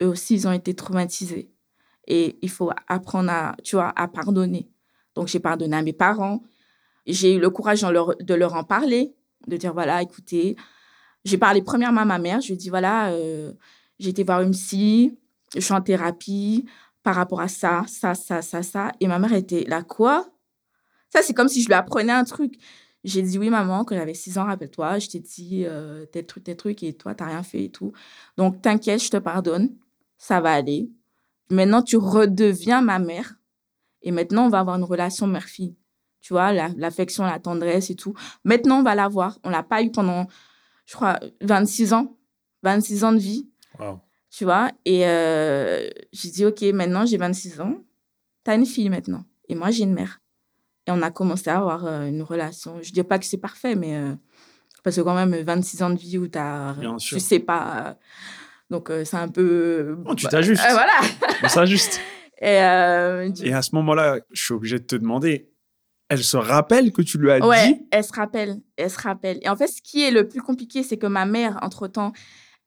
[0.02, 1.52] eux aussi, ils ont été traumatisés.
[2.08, 4.68] Et il faut apprendre à, tu vois, à pardonner.
[5.14, 6.42] Donc, j'ai pardonné à mes parents.
[7.06, 9.14] J'ai eu le courage de leur, en parler,
[9.46, 10.56] de dire, voilà, écoutez,
[11.24, 12.40] j'ai parlé premièrement à ma mère.
[12.40, 13.52] Je lui ai dit, voilà, euh,
[13.98, 15.18] j'ai été voir une psy,
[15.54, 16.66] je suis en thérapie
[17.02, 18.92] par rapport à ça, ça, ça, ça, ça.
[19.00, 20.28] Et ma mère était là, quoi?
[21.12, 22.54] Ça, c'est comme si je lui apprenais un truc.
[23.02, 26.44] J'ai dit, oui, maman, quand j'avais 6 ans, rappelle-toi, je t'ai dit euh, tel truc,
[26.44, 27.92] tel truc, et toi, t'as rien fait et tout.
[28.36, 29.70] Donc, t'inquiète, je te pardonne,
[30.18, 30.90] ça va aller.
[31.50, 33.34] Maintenant, tu redeviens ma mère.
[34.02, 35.76] Et maintenant, on va avoir une relation mère-fille.
[36.20, 38.14] Tu vois, la- l'affection, la, tendresse et tout.
[38.44, 39.38] Maintenant, on va l'avoir.
[39.44, 40.26] On l'a pas eu pendant,
[40.86, 42.16] je crois, 26 ans.
[42.62, 43.48] 26 ans de vie
[43.78, 44.00] Wow.
[44.30, 44.70] tu vois.
[44.84, 47.76] Et euh, j'ai dit, OK, maintenant j'ai 26 ans,
[48.44, 49.24] t'as une fille maintenant.
[49.48, 50.20] Et moi, j'ai une mère.
[50.86, 52.78] Et on a commencé à avoir euh, une relation.
[52.82, 54.14] Je dis pas que c'est parfait, mais euh,
[54.84, 56.26] parce que quand même, 26 ans de vie où
[56.98, 57.16] sûr.
[57.16, 57.86] tu sais pas.
[57.88, 57.94] euh,
[58.70, 59.96] donc, c'est un peu.
[60.04, 60.62] Non, tu bah, t'ajustes.
[60.70, 60.92] voilà.
[61.42, 61.98] On s'ajuste.
[62.42, 62.54] Et,
[63.42, 65.49] Et à ce moment-là, je suis obligé de te demander,
[66.10, 69.38] Elle se rappelle que tu lui as Ouais, dit elle se rappelle, elle se rappelle.
[69.42, 72.12] Et en fait, ce qui est le plus compliqué, c'est que ma mère, entre-temps,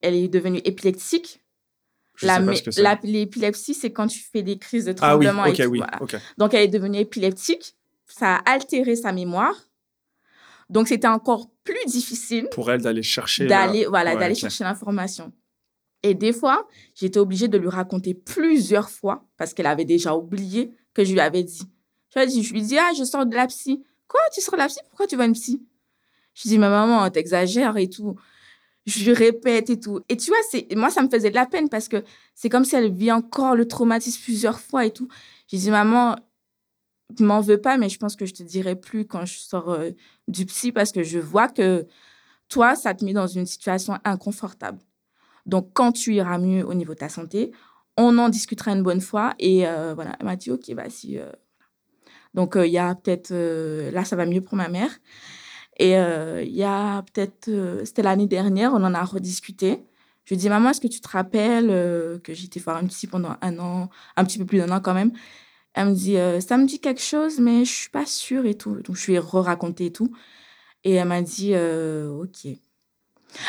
[0.02, 1.42] elle est devenue épileptique.
[2.16, 5.54] Je La ce L'épilepsie, c'est quand tu fais des crises de Ah oui, tremblement et
[5.54, 5.64] tout.
[5.70, 6.02] oui, voilà.
[6.02, 6.16] ok.
[6.38, 7.76] Donc, elle est devenue épileptique.
[8.08, 9.56] Ça a altéré sa mémoire.
[10.70, 13.48] Donc, c'était encore plus difficile Pour elle d'aller chercher.
[13.48, 15.34] d'aller voilà, ouais, d'aller chercher l'information.
[16.02, 20.72] Et des fois, j'étais obligée de lui raconter plusieurs fois parce qu'elle avait déjà oublié
[20.94, 21.64] que je lui avais dit.
[22.16, 23.84] Je lui dit, je lui dis, ah, je sors de la psy.
[24.08, 24.80] Quoi, tu sors de la psy?
[24.90, 25.66] Pourquoi tu vas une psy?
[26.36, 28.16] Je dis, ma maman, t'exagères et tout.
[28.86, 30.02] Je lui répète et tout.
[30.10, 32.04] Et tu vois, moi, ça me faisait de la peine parce que
[32.36, 35.08] c'est comme si elle vit encore le traumatisme plusieurs fois et tout.
[35.48, 36.16] J'ai dit, maman,
[37.20, 39.92] m'en veux pas, mais je pense que je te dirai plus quand je sors euh,
[40.28, 41.88] du psy parce que je vois que
[42.50, 44.80] toi, ça te met dans une situation inconfortable.
[45.46, 47.52] Donc, quand tu iras mieux au niveau de ta santé,
[47.98, 49.34] on en discutera une bonne fois.
[49.40, 51.18] Et euh, voilà, elle m'a dit, OK, bah si.
[51.20, 51.32] euh,
[52.34, 53.32] Donc, euh, il y a peut-être...
[53.32, 54.90] euh, là, ça va mieux pour ma mère.
[55.78, 57.50] Et euh, il y a peut-être...
[57.86, 59.84] C'était l'année dernière, on en a rediscuté.
[60.26, 61.68] Je lui dit, maman, est-ce que tu te rappelles
[62.24, 64.94] que j'étais voir une psy pendant un an, un petit peu plus d'un an quand
[64.94, 65.12] même?
[65.74, 68.76] Elle me dit, ça me dit quelque chose, mais je suis pas sûre et tout.
[68.82, 70.16] Donc, je lui ai re-raconté et tout.
[70.86, 72.48] Et elle m'a dit, OK.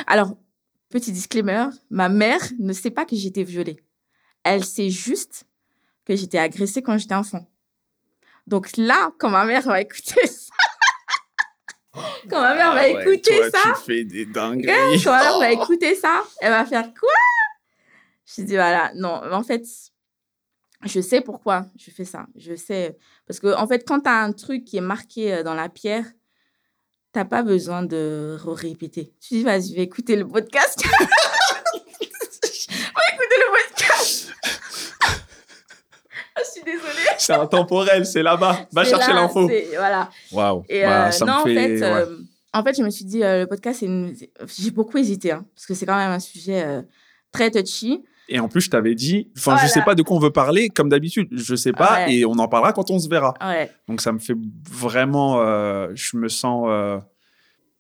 [0.06, 0.36] Alors,
[0.88, 3.76] petit disclaimer, ma mère ne sait pas que j'étais violée.
[4.42, 5.44] Elle sait juste
[6.04, 7.48] que j'étais agressée quand j'étais enfant.
[8.46, 10.52] Donc là, quand ma mère va écouter ça,
[12.30, 15.02] quand ma mère va Ah ouais, écouter toi, ça, Tu fais des Ouais, dingueries.
[15.02, 17.08] quand ma mère va écouter ça, elle va faire quoi?
[18.26, 19.64] Je dis voilà, non, en fait,
[20.84, 22.26] je sais pourquoi je fais ça.
[22.36, 25.42] Je sais parce que en fait, quand tu as un truc qui est marqué euh,
[25.42, 26.04] dans la pierre,
[27.12, 29.14] t'as pas besoin de répéter.
[29.20, 30.82] Tu dis vas-y, je vais écouter le podcast.
[30.84, 30.88] je
[32.00, 32.06] vais
[33.14, 34.32] écouter le podcast.
[36.36, 37.08] Ah, je suis désolée.
[37.18, 38.66] C'est intemporel, c'est là-bas.
[38.72, 39.48] Va chercher l'info.
[39.76, 40.10] Voilà.
[40.32, 40.64] Waouh.
[40.68, 41.82] Et Bah, euh, ça me non, en fait- fait, ouais.
[41.84, 42.16] euh,
[42.52, 44.14] en fait, je me suis dit, euh, le podcast, une...
[44.58, 46.64] j'ai beaucoup hésité, hein, parce que c'est quand même un sujet
[47.32, 48.04] très touchy.
[48.28, 49.68] Et en plus, je t'avais dit, enfin, je Voilà.
[49.68, 52.14] sais pas de quoi on veut parler, comme d'habitude, je sais pas, Ouais.
[52.14, 53.34] et on en parlera quand on se verra.
[53.42, 54.36] Ouais, Donc, ça me fait
[54.70, 55.36] vraiment,
[55.94, 56.68] je me sens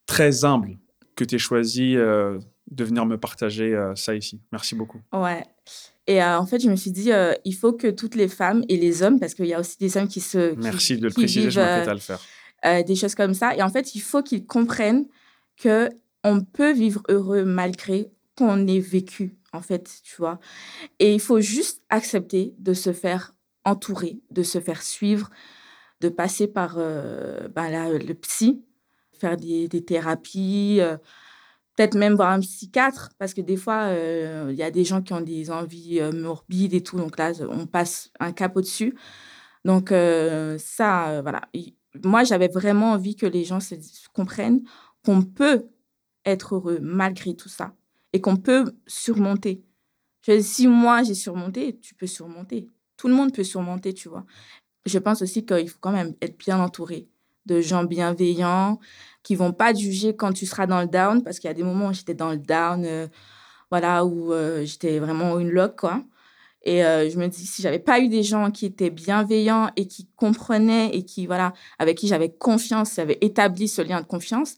[0.06, 0.78] très humble
[1.16, 4.40] que tu aies choisi de venir me partager ça ici.
[4.52, 5.00] Merci beaucoup.
[5.12, 5.44] ouais.
[6.06, 8.62] Et euh, en fait, je me suis dit, euh, il faut que toutes les femmes
[8.68, 10.52] et les hommes, parce qu'il y a aussi des hommes qui se.
[10.52, 12.20] qui- Merci de le préciser, je vivent, euh, m'apprête à le faire.
[12.66, 13.54] euh, des choses comme ça.
[13.56, 15.06] Et en fait, il faut qu'ils comprennent
[15.56, 15.88] que
[16.22, 20.40] on peut vivre heureux malgré qu'on ait vécu, en fait, tu vois.
[20.98, 23.34] Et il faut juste accepter de se faire
[23.64, 25.30] entourer, de se faire suivre,
[26.00, 28.62] de passer par euh, ben là, le psy,
[29.18, 30.96] faire des, des thérapies, euh,
[31.76, 35.02] peut-être même voir un psychiatre, parce que des fois, euh, il y a des gens
[35.02, 38.94] qui ont des envies euh, morbides et tout, donc là, on passe un cap au-dessus.
[39.64, 41.42] Donc euh, ça, voilà.
[41.54, 43.74] Il- Moi, j'avais vraiment envie que les gens se
[44.12, 44.62] comprennent
[45.04, 45.66] qu'on peut
[46.24, 47.74] être heureux malgré tout ça
[48.12, 49.64] et qu'on peut surmonter.
[50.40, 52.68] Si moi, j'ai surmonté, tu peux surmonter.
[52.96, 54.24] Tout le monde peut surmonter, tu vois.
[54.86, 57.08] Je pense aussi qu'il faut quand même être bien entouré
[57.46, 58.78] de gens bienveillants
[59.22, 61.54] qui vont pas te juger quand tu seras dans le down, parce qu'il y a
[61.54, 63.06] des moments où j'étais dans le down, euh,
[63.70, 66.02] voilà, où euh, j'étais vraiment une loque, quoi.
[66.62, 69.86] Et euh, je me dis, si j'avais pas eu des gens qui étaient bienveillants et
[69.86, 74.56] qui comprenaient et qui, voilà, avec qui j'avais confiance, j'avais établi ce lien de confiance,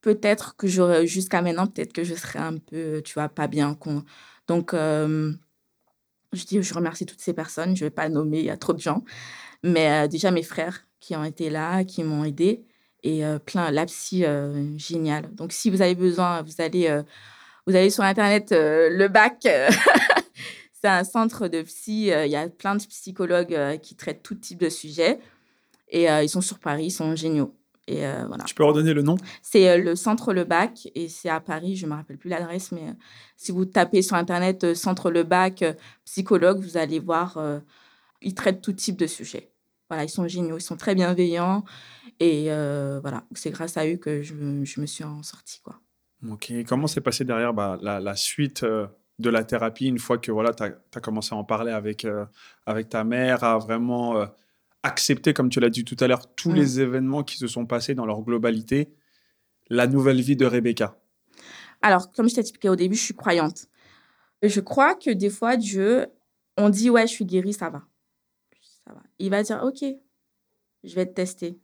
[0.00, 3.74] peut-être que j'aurais, jusqu'à maintenant, peut-être que je serais un peu, tu vois, pas bien.
[3.74, 4.04] con-
[4.48, 4.74] Donc,
[6.32, 7.76] je dis, je remercie toutes ces personnes.
[7.76, 9.04] Je vais pas nommer, il y a trop de gens.
[9.66, 12.64] Mais euh, déjà, mes frères qui ont été là, qui m'ont aidé.
[13.02, 15.32] Et euh, plein, la psy, euh, génial.
[15.34, 17.02] Donc, si vous avez besoin, vous allez,
[17.66, 19.46] vous allez sur Internet, le bac.
[20.72, 22.08] c'est un centre de psy.
[22.08, 25.20] Il y a plein de psychologues qui traitent tout type de sujets.
[25.88, 27.54] Et euh, ils sont sur Paris, ils sont géniaux.
[27.86, 28.44] Et euh, voilà.
[28.44, 29.16] Tu peux redonner le nom?
[29.42, 32.28] C'est euh, le centre Le Bac et c'est à Paris, je ne me rappelle plus
[32.28, 32.92] l'adresse, mais
[33.36, 35.64] si vous tapez sur Internet centre Le Bac,
[36.04, 37.38] psychologue, vous allez voir,
[38.22, 39.50] ils traitent tout type de sujets.
[39.88, 41.64] Voilà, ils sont géniaux, ils sont très bienveillants
[42.20, 45.60] et euh, voilà, c'est grâce à eux que je, me- je me suis en sortie.
[45.62, 45.78] Quoi.
[46.28, 46.52] Ok.
[46.66, 48.86] Comment s'est passé derrière bah, la, la suite euh,
[49.18, 52.24] de la thérapie une fois que voilà, tu as, commencé à en parler avec, euh,
[52.66, 54.26] avec ta mère, à vraiment
[54.82, 56.54] accepter, comme tu l'as dit tout à l'heure, tous Mm.
[56.54, 58.92] les événements qui se sont passés dans leur globalité,
[59.68, 60.96] la nouvelle vie de Rebecca?
[61.82, 63.66] Alors, comme je t'ai expliqué au début, je suis croyante.
[64.42, 66.06] Je crois que des fois, Dieu,
[66.56, 67.82] on dit, ouais, je suis guérie, ça va.
[68.86, 69.02] Ça va.
[69.18, 69.84] Il va dire, OK,
[70.84, 71.58] je vais te tester.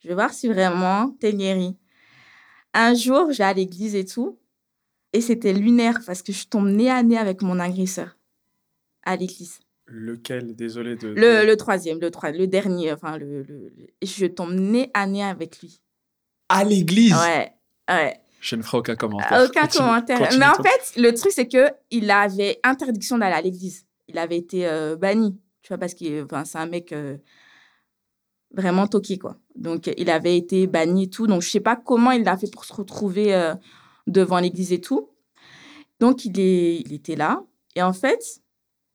[0.00, 1.76] Je vais voir si vraiment tu es guérie.
[2.74, 4.38] Un jour, j'ai à l'église et tout,
[5.12, 8.16] et c'était lunaire parce que je tombe nez à nez avec mon agresseur
[9.02, 9.60] à l'église.
[9.86, 10.54] Lequel?
[10.54, 11.08] Désolé de.
[11.08, 12.92] Le, le troisième, le, trois, le dernier.
[12.92, 13.72] Enfin, le, le-
[14.02, 15.80] je tombe nez à nez avec lui.
[16.48, 17.14] À l'église?
[17.14, 17.52] Ouais,
[17.88, 18.20] ouais.
[18.40, 19.28] Je ne ferai aucun commentaire.
[19.32, 20.18] Ah, Aucun Continue, commentaire.
[20.18, 23.86] continue, Mais en fait, le truc, c'est que il avait interdiction d'aller à l'église.
[24.08, 27.16] Il avait été euh, banni, tu vois, parce que enfin, c'est un mec euh,
[28.52, 29.36] vraiment toqué, quoi.
[29.56, 31.26] Donc, il avait été banni et tout.
[31.26, 33.52] Donc, je sais pas comment il a fait pour se retrouver euh,
[34.06, 35.10] devant l'église et tout.
[35.98, 37.42] Donc, il, est, il était là.
[37.74, 38.22] Et en fait,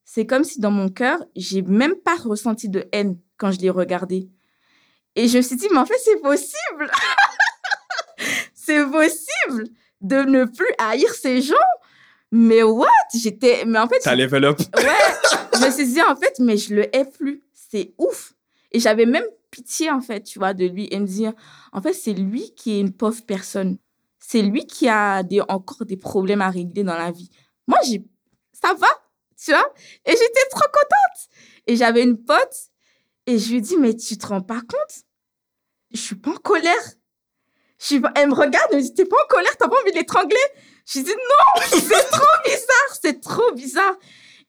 [0.05, 3.69] c'est comme si dans mon cœur, j'ai même pas ressenti de haine quand je l'ai
[3.69, 4.30] regardé.
[5.17, 6.89] Et je me suis dit, mais en fait, c'est possible.
[8.53, 9.65] c'est possible
[9.99, 11.55] de ne plus haïr ces gens.
[12.32, 12.88] Mais what?
[13.13, 13.65] J'étais.
[13.65, 14.59] Mais en fait, T'as level up.
[14.77, 17.43] ouais, je me suis dit, en fait, mais je le hais plus.
[17.53, 18.34] C'est ouf.
[18.71, 21.34] Et j'avais même pitié, en fait, tu vois, de lui et me dire,
[21.73, 23.77] en fait, c'est lui qui est une pauvre personne.
[24.19, 27.29] C'est lui qui a des, encore des problèmes à régler dans la vie.
[27.67, 28.01] Moi, j'ai,
[28.53, 28.88] ça va,
[29.38, 29.73] tu vois?
[30.05, 31.29] Et j'étais trop contente.
[31.67, 32.69] Et j'avais une pote
[33.27, 35.03] et je lui dit, mais tu te rends pas compte?
[35.91, 36.71] Je suis pas en colère.
[37.77, 38.11] Je suis pas...
[38.15, 40.38] Elle me regarde, elle me dit, t'es pas en colère, t'as pas envie de l'étrangler?
[40.86, 43.95] Je lui dis, non, c'est trop bizarre, c'est trop bizarre.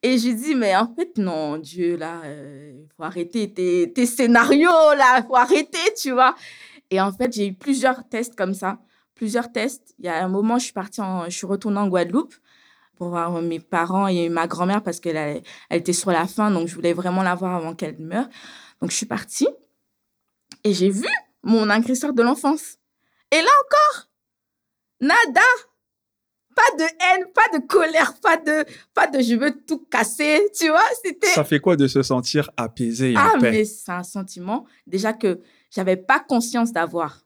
[0.03, 4.07] Et je lui dis, mais en fait, non, Dieu, là, il faut arrêter tes, tes
[4.07, 6.35] scénarios, là, faut arrêter, tu vois.
[6.91, 8.79] Et en fait, j'ai eu plusieurs tests comme ça,
[9.15, 9.95] plusieurs tests.
[9.99, 12.35] Il y a un moment, je suis partie, en, je suis retournée en Guadeloupe
[12.97, 16.51] pour voir mes parents et ma grand-mère parce qu'elle elle elle était sur la fin,
[16.51, 18.29] donc je voulais vraiment la voir avant qu'elle meure.
[18.81, 19.49] Donc, je suis partie
[20.65, 21.07] et j'ai vu
[21.43, 22.79] mon agresseur de l'enfance.
[23.31, 24.09] Et là encore,
[25.01, 25.41] nada,
[26.55, 30.69] pas de haine, pas de colère, pas de, pas de je veux tout casser, tu
[30.69, 31.29] vois, c'était...
[31.29, 33.51] Ça fait quoi de se sentir apaisé et Ah, en paix?
[33.51, 35.41] mais c'est un sentiment déjà que
[35.71, 37.23] j'avais pas conscience d'avoir.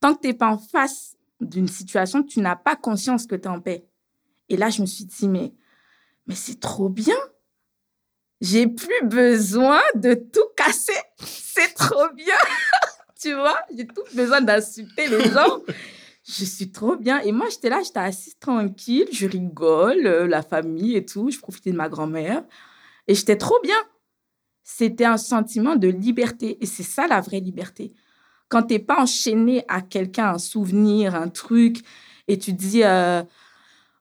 [0.00, 3.48] Tant que t'es pas en face d'une situation, tu n'as pas conscience que tu es
[3.48, 3.84] en paix.
[4.48, 5.52] Et là, je me suis dit, mais,
[6.26, 7.16] mais c'est trop bien.
[8.40, 10.92] J'ai plus besoin de tout casser.
[11.18, 12.36] C'est trop bien.
[13.20, 15.60] tu vois, j'ai tout besoin d'insulter les gens.
[16.28, 17.20] je suis trop bien.
[17.20, 21.30] Et moi, j'étais là, j'étais assise tranquille, je rigole, euh, la famille et tout.
[21.30, 22.44] Je profitais de ma grand-mère.
[23.06, 23.78] Et j'étais trop bien
[24.70, 26.58] c'était un sentiment de liberté.
[26.60, 27.94] Et c'est ça la vraie liberté.
[28.50, 31.82] Quand tu n'es pas enchaîné à quelqu'un, un souvenir, un truc,
[32.28, 33.22] et tu te dis, euh,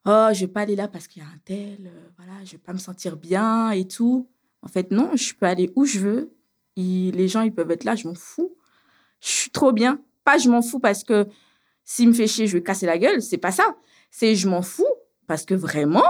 [0.06, 2.52] oh, je vais pas aller là parce qu'il y a un tel, euh, voilà, je
[2.52, 4.28] vais pas me sentir bien et tout.
[4.62, 6.34] En fait, non, je peux aller où je veux.
[6.76, 8.54] Et les gens, ils peuvent être là, je m'en fous.
[9.22, 10.02] Je suis trop bien.
[10.26, 11.28] Pas je m'en fous parce que
[11.90, 13.22] s'il me fait chier, je vais casser la gueule.
[13.22, 13.78] C'est pas ça.
[14.12, 14.86] C'est je m'en fous
[15.26, 16.04] parce que vraiment,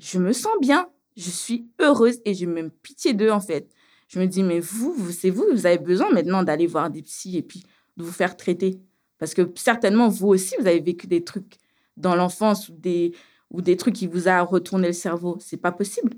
[0.00, 0.90] je me sens bien.
[1.16, 3.70] Je suis heureuse et j'ai même pitié d'eux, en fait.
[4.08, 7.02] Je me dis, mais vous, vous c'est vous, vous avez besoin maintenant d'aller voir des
[7.02, 7.62] psys et puis
[7.96, 8.80] de vous faire traiter.
[9.18, 11.54] Parce que certainement, vous aussi, vous avez vécu des trucs
[11.96, 13.14] dans l'enfance ou des,
[13.52, 15.38] ou des trucs qui vous a retourné le cerveau.
[15.40, 16.14] C'est pas possible.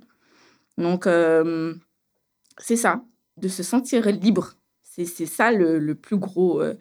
[0.78, 1.74] Donc, euh,
[2.56, 3.04] c'est ça,
[3.36, 4.54] de se sentir libre.
[4.82, 6.74] C'est ça le, le plus gros, euh,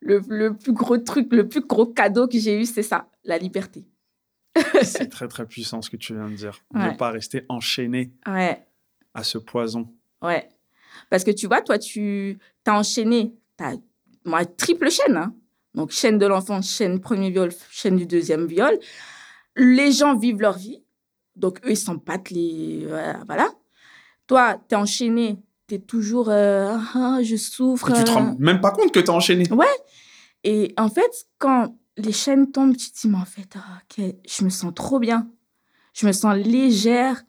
[0.00, 3.38] le, le plus gros truc, le plus gros cadeau que j'ai eu, c'est ça, la
[3.38, 3.84] liberté.
[4.82, 6.58] C'est très très puissant ce que tu viens de dire.
[6.74, 6.92] Ouais.
[6.92, 8.66] Ne pas rester enchaîné Ouais.
[9.14, 9.92] à ce poison.
[10.22, 10.48] Ouais.
[11.08, 13.74] Parce que tu vois, toi, tu as enchaîné, tu as
[14.24, 15.16] moi, triple chaîne.
[15.16, 15.34] hein.
[15.74, 18.76] Donc, chaîne de l'enfant, chaîne premier viol, chaîne du deuxième viol.
[19.56, 20.82] Les gens vivent leur vie.
[21.36, 22.84] Donc, eux, ils s'en battent les.
[22.86, 23.48] euh, voilà.
[24.26, 25.38] Toi, tu es enchaîné,
[25.78, 26.28] toujours.
[26.30, 27.90] euh, ah, je souffre.
[27.90, 28.14] Et tu te euh.
[28.14, 29.44] rends même pas compte que t'as enchaîné.
[30.44, 34.44] Et en fait, quand les chaînes tombent, tu te dis, mais en fait, ah, je
[34.44, 35.28] me sens trop bien.
[35.94, 37.22] Je me sens légère.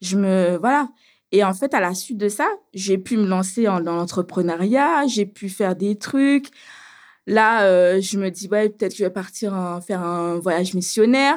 [0.00, 0.56] Je me.
[0.58, 0.88] Voilà.
[1.32, 5.06] Et en fait, à la suite de ça, j'ai pu me lancer en- dans l'entrepreneuriat,
[5.08, 6.46] j'ai pu faire des trucs.
[7.26, 10.74] Là, euh, je me dis, ouais, peut-être que je vais partir en- faire un voyage
[10.74, 11.36] missionnaire.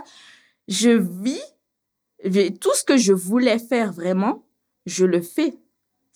[0.67, 1.41] Je vis
[2.61, 4.45] tout ce que je voulais faire vraiment,
[4.85, 5.53] je le fais.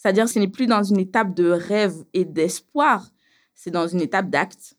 [0.04, 3.08] C'est-à-dire, ce n'est plus dans une étape de rêve et d'espoir,
[3.56, 4.76] c'est dans une étape d'acte.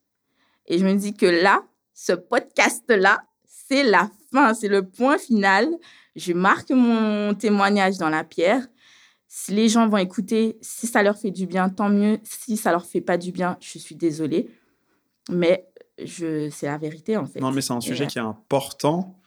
[0.67, 1.63] Et je me dis que là,
[1.95, 5.67] ce podcast-là, c'est la fin, c'est le point final.
[6.15, 8.67] Je marque mon témoignage dans la pierre.
[9.27, 12.21] Si les gens vont écouter, si ça leur fait du bien, tant mieux.
[12.23, 14.51] Si ça leur fait pas du bien, je suis désolée.
[15.31, 15.67] Mais
[16.05, 17.41] je, c'est la vérité, en fait.
[17.41, 19.19] Non, mais c'est un sujet Et, qui est important.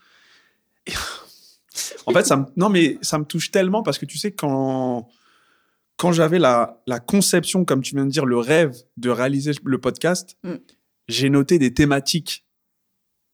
[2.06, 5.10] en fait, ça me, non, mais ça me touche tellement parce que tu sais, quand,
[5.98, 9.80] quand j'avais la, la conception, comme tu viens de dire, le rêve de réaliser le
[9.80, 10.56] podcast, Mm.
[11.08, 12.46] j'ai noté des thématiques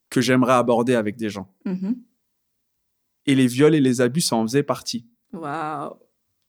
[0.09, 1.51] que j'aimerais aborder avec des gens.
[1.65, 1.95] Mhm.
[3.25, 5.05] Et les viols et les abus, ça en faisait partie.
[5.33, 5.95] Waouh.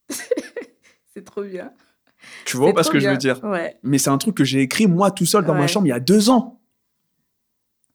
[1.14, 1.72] c'est trop bien.
[2.44, 3.78] Tu vois pas ce que je veux dire Ouais.
[3.82, 5.92] Mais c'est un truc que j'ai écrit moi tout seul dans ma chambre il y
[5.92, 6.60] a deux ans.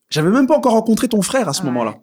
[0.10, 1.66] J'avais même pas encore rencontré ton frère à ce Ouais.
[1.68, 2.02] moment-là.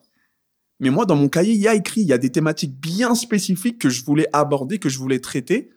[0.78, 3.14] Mais moi, dans mon cahier, il y a écrit, il y a des thématiques bien
[3.14, 5.70] spécifiques que je voulais aborder, que je voulais traiter.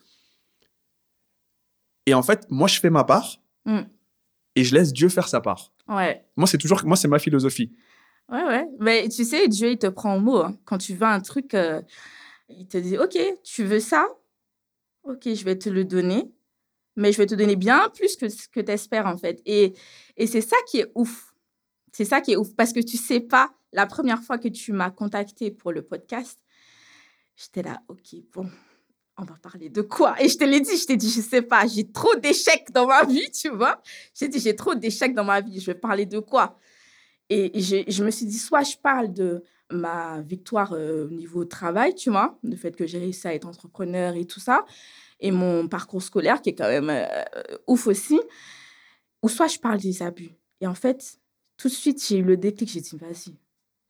[2.10, 3.82] Et en fait, moi, je fais ma part Mm.
[4.56, 5.72] et je laisse Dieu faire sa part.
[5.88, 6.26] Ouais.
[6.36, 7.72] Moi, c'est toujours, moi, c'est ma philosophie.
[8.30, 8.66] Ouais, ouais.
[8.80, 10.38] Mais tu sais, Dieu, il te prend au mot.
[10.38, 10.58] hein.
[10.66, 11.82] Quand tu veux un truc, euh,
[12.48, 14.08] il te dit, OK, tu veux ça?
[15.04, 16.32] OK, je vais te le donner.
[16.96, 19.42] Mais je vais te donner bien plus que ce que tu espères, en fait.
[19.46, 19.74] Et,
[20.18, 21.34] et c'est ça qui est ouf.
[21.92, 22.56] C'est ça qui est ouf.
[22.56, 26.40] Parce que tu sais pas, la première fois que tu m'as contacté pour le podcast,
[27.36, 28.50] j'étais là, OK, bon,
[29.20, 30.22] on va parler de quoi?
[30.22, 32.88] Et je te l'ai dit, je t'ai dit, je sais pas, j'ai trop d'échecs dans
[32.88, 33.82] ma vie, tu vois?
[34.14, 36.58] J'ai dit, j'ai trop d'échecs dans ma vie, je vais parler de quoi?
[37.30, 41.94] Et je, me suis dit, soit je parle de ma victoire euh, au niveau travail,
[41.94, 44.66] tu vois, le fait que j'ai réussi à être entrepreneur et tout ça,
[45.20, 48.20] et mon parcours scolaire qui est quand même euh, ouf aussi,
[49.22, 50.32] ou soit je parle des abus.
[50.60, 51.20] Et en fait,
[51.58, 53.36] tout de suite, j'ai eu le déclic, j'ai dit, vas-y,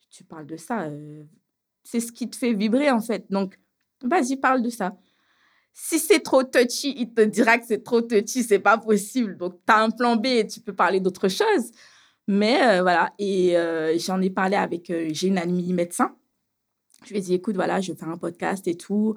[0.10, 1.24] tu parles de ça, euh,
[1.84, 3.26] c'est ce qui te fait vibrer en fait.
[3.30, 3.58] Donc,
[4.04, 4.98] vas-y, parle de ça.
[5.74, 9.38] Si c'est trop touchy, il te dira que c'est trop touchy, c'est pas possible.
[9.38, 11.72] Donc, tu as un plan B et tu peux parler d'autre chose.
[12.30, 16.16] Mais euh, voilà, et euh, j'en ai parlé avec, euh, j'ai une amie médecin.
[17.04, 19.16] Je lui ai dit, écoute, voilà, je vais faire un podcast et tout.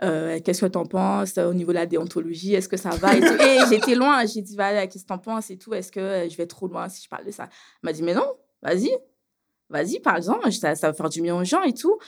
[0.00, 2.54] Qu'est-ce que tu en penses au niveau de la déontologie?
[2.54, 3.20] Est-ce que ça va et,
[3.68, 5.74] j'étais loin, j'ai dit, voilà, qu'est-ce que tu en penses et tout?
[5.74, 7.44] Est-ce que je vais trop loin si je parle de ça?
[7.44, 8.90] Elle m'a dit, mais non, vas-y,
[9.68, 11.98] vas-y, parle-en, ça, ça va faire du bien aux gens et tout.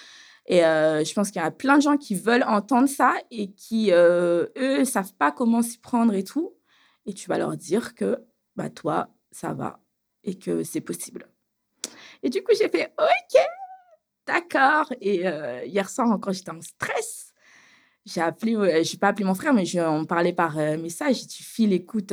[0.47, 3.51] Et euh, je pense qu'il y a plein de gens qui veulent entendre ça et
[3.53, 6.55] qui, euh, eux, savent pas comment s'y prendre et tout.
[7.05, 8.25] Et tu vas leur dire que,
[8.55, 9.81] bah, toi, ça va
[10.23, 11.29] et que c'est possible.
[12.23, 13.41] Et du coup, j'ai fait OK,
[14.27, 14.93] d'accord.
[15.01, 17.33] Et euh, hier soir, encore, j'étais en stress.
[18.05, 21.17] J'ai appelé, je n'ai pas appelé mon frère, mais je, on parlait par message.
[21.17, 22.13] J'ai dit, file, écoute,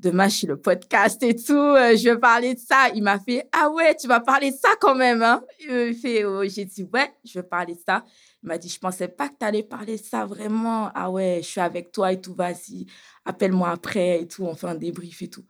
[0.00, 1.52] demain, je suis le podcast et tout.
[1.54, 2.88] euh, je vais parler de ça.
[2.94, 5.22] Il m'a fait, ah ouais, tu vas parler de ça quand même.
[5.22, 5.42] Hein?
[5.60, 8.04] Il fait, oh, j'ai dit, ouais, je vais parler de ça.
[8.42, 10.90] Il m'a dit, je pensais pas que tu allais parler de ça vraiment.
[10.94, 12.86] Ah ouais, je suis avec toi et tout, vas-y,
[13.24, 15.44] appelle-moi après et tout, on fait un débrief et tout.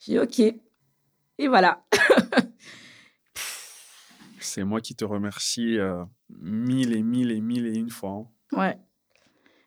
[0.00, 0.40] J'ai dit, OK.
[1.38, 1.84] Et voilà.
[4.40, 8.10] C'est moi qui te remercie euh, mille et mille et mille et une fois.
[8.52, 8.58] hein.
[8.58, 8.78] Ouais.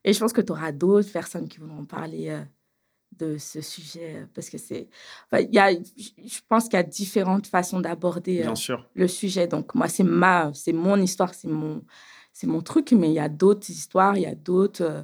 [0.03, 2.43] Et je pense que tu auras d'autres personnes qui vont parler euh,
[3.17, 4.87] de ce sujet euh, parce que c'est.
[5.31, 8.49] enfin, il y a, je pense qu'il y a différentes façons d'aborder euh,
[8.95, 9.47] le sujet.
[9.47, 11.83] Donc, moi, c'est ma, c'est mon histoire, c'est mon,
[12.33, 14.81] c'est mon truc, mais il y a d'autres histoires, il y a d'autres.
[14.83, 15.03] euh,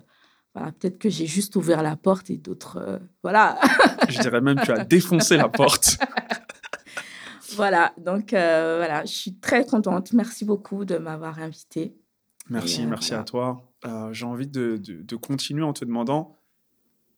[0.53, 2.77] voilà, peut-être que j'ai juste ouvert la porte et d'autres.
[2.77, 3.57] euh, voilà.
[4.09, 5.97] Je dirais même que tu as défoncé la porte.
[7.55, 7.93] voilà.
[7.97, 10.13] Donc, voilà, je suis très contente.
[10.13, 11.95] Merci beaucoup de m'avoir invitée.
[12.49, 13.61] Merci, Et, merci à toi.
[14.11, 16.37] J'ai envie de, de- de continuer en te demandant,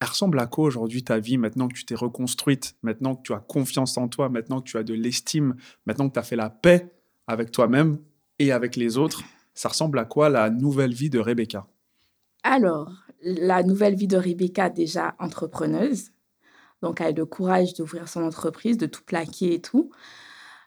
[0.03, 3.33] elle ressemble à quoi aujourd'hui ta vie maintenant que tu t'es reconstruite, maintenant que tu
[3.33, 6.35] as confiance en toi, maintenant que tu as de l'estime, maintenant que tu as fait
[6.35, 6.91] la paix
[7.25, 7.99] avec toi-même
[8.37, 9.23] et avec les autres
[9.53, 11.67] Ça ressemble à quoi la nouvelle vie de Rebecca?
[12.43, 12.91] Alors,
[13.21, 16.09] la nouvelle vie de Rebecca, déjà entrepreneuse.
[16.81, 19.91] Donc, elle a le courage d'ouvrir son entreprise, de tout plaquer et tout.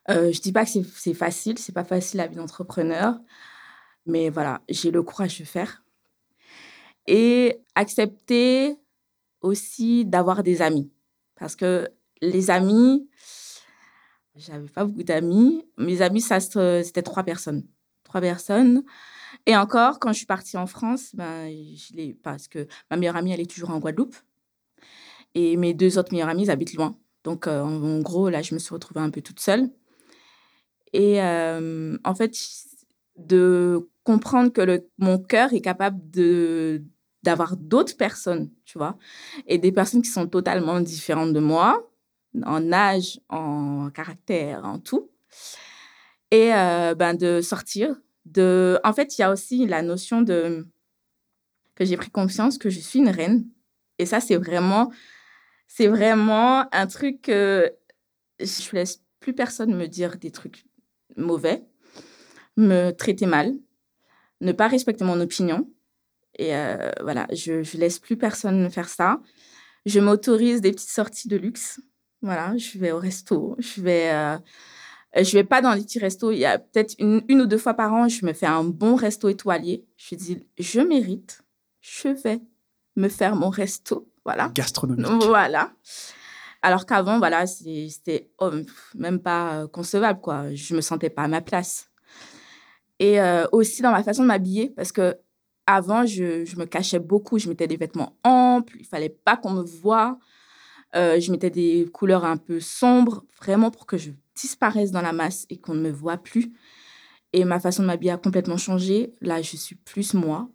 [0.09, 3.18] Euh, je dis pas que c'est- facile, c'est pas facile la vie d'entrepreneur.
[4.07, 5.82] Mais voilà, j'ai le courage de faire.
[7.09, 8.78] Et accepter
[9.41, 10.91] aussi d'avoir des amis.
[11.37, 11.89] Parce que
[12.22, 13.09] les amis,
[14.34, 15.64] j'avais pas beaucoup d'amis.
[15.78, 17.66] Mes amis, ça, c'était trois personnes.
[18.05, 18.84] Trois personnes.
[19.45, 23.32] Et encore, quand je suis partie en France, ben, je parce que ma meilleure amie,
[23.32, 24.16] elle est toujours en Guadeloupe.
[25.34, 26.97] Et mes deux autres meilleures amies, habitent loin.
[27.24, 29.70] Donc, euh, en gros, là, je me suis retrouvée un peu toute seule.
[30.93, 32.34] Et euh, en fait,
[33.16, 36.84] de comprendre que le, mon cœur est capable de
[37.27, 38.97] d'avoir d'autres personnes, tu vois,
[39.49, 41.91] et des personnes qui sont totalement différentes de moi,
[42.45, 45.11] en âge, en caractère, en tout.
[46.31, 47.97] Et euh, ben, de sortir,
[48.27, 48.79] de...
[48.85, 50.68] En fait, il y a aussi la notion de...
[51.74, 53.45] que j'ai pris conscience que je suis une reine.
[53.99, 54.93] Et ça, c'est vraiment...
[55.66, 57.72] C'est vraiment un truc que
[58.39, 60.64] je laisse plus personne me dire des trucs
[61.16, 61.64] mauvais,
[62.57, 63.53] me traiter mal,
[64.41, 65.68] ne pas respecter mon opinion.
[66.39, 69.20] Et euh, voilà, je, je laisse plus personne faire ça.
[69.84, 71.80] Je m'autorise des petites sorties de luxe.
[72.22, 74.11] Voilà, je vais au resto, je vais...
[74.12, 74.37] euh,
[75.16, 76.30] je vais pas dans les petits restos.
[76.32, 78.64] Il y a peut-être une, une ou deux fois par an, je me fais un
[78.64, 79.87] bon resto étoilé.
[79.97, 81.43] Je dis, je mérite.
[81.80, 82.41] Je vais
[82.97, 84.11] me faire mon resto.
[84.24, 84.51] Voilà.
[84.55, 85.24] Gastronomique.
[85.24, 85.72] Voilà.
[86.62, 88.51] Alors qu'avant, voilà, c'était oh,
[88.95, 90.53] même pas euh, concevable, quoi.
[90.53, 91.89] Je me sentais pas à ma place.
[92.99, 95.16] Et euh, aussi dans ma façon de m'habiller, parce que
[95.67, 97.39] avant, je, me cachais beaucoup.
[97.39, 98.77] Je mettais des vêtements amples.
[98.79, 100.19] Il fallait pas qu'on me voie.
[100.95, 105.12] Euh, je mettais des couleurs un peu sombres, vraiment pour que je disparaisse dans la
[105.12, 106.53] masse et qu'on ne me voit plus.
[107.33, 109.12] Et ma façon de m'habiller a complètement changé.
[109.21, 110.49] Là, je suis plus moi.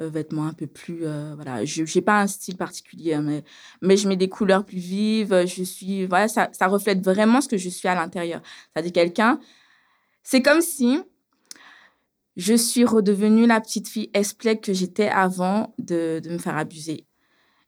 [0.00, 3.42] Euh, vêtements un peu plus euh, voilà je n'ai pas un style particulier hein, mais
[3.80, 7.56] mais je mets des couleurs plus vives je suis voilà ça reflète vraiment ce que
[7.56, 8.42] je suis à l'intérieur
[8.74, 9.40] ça dit quelqu'un
[10.22, 11.00] c'est comme si
[12.36, 17.06] je suis redevenue la petite fille esplègue que j'étais avant de, de me faire abuser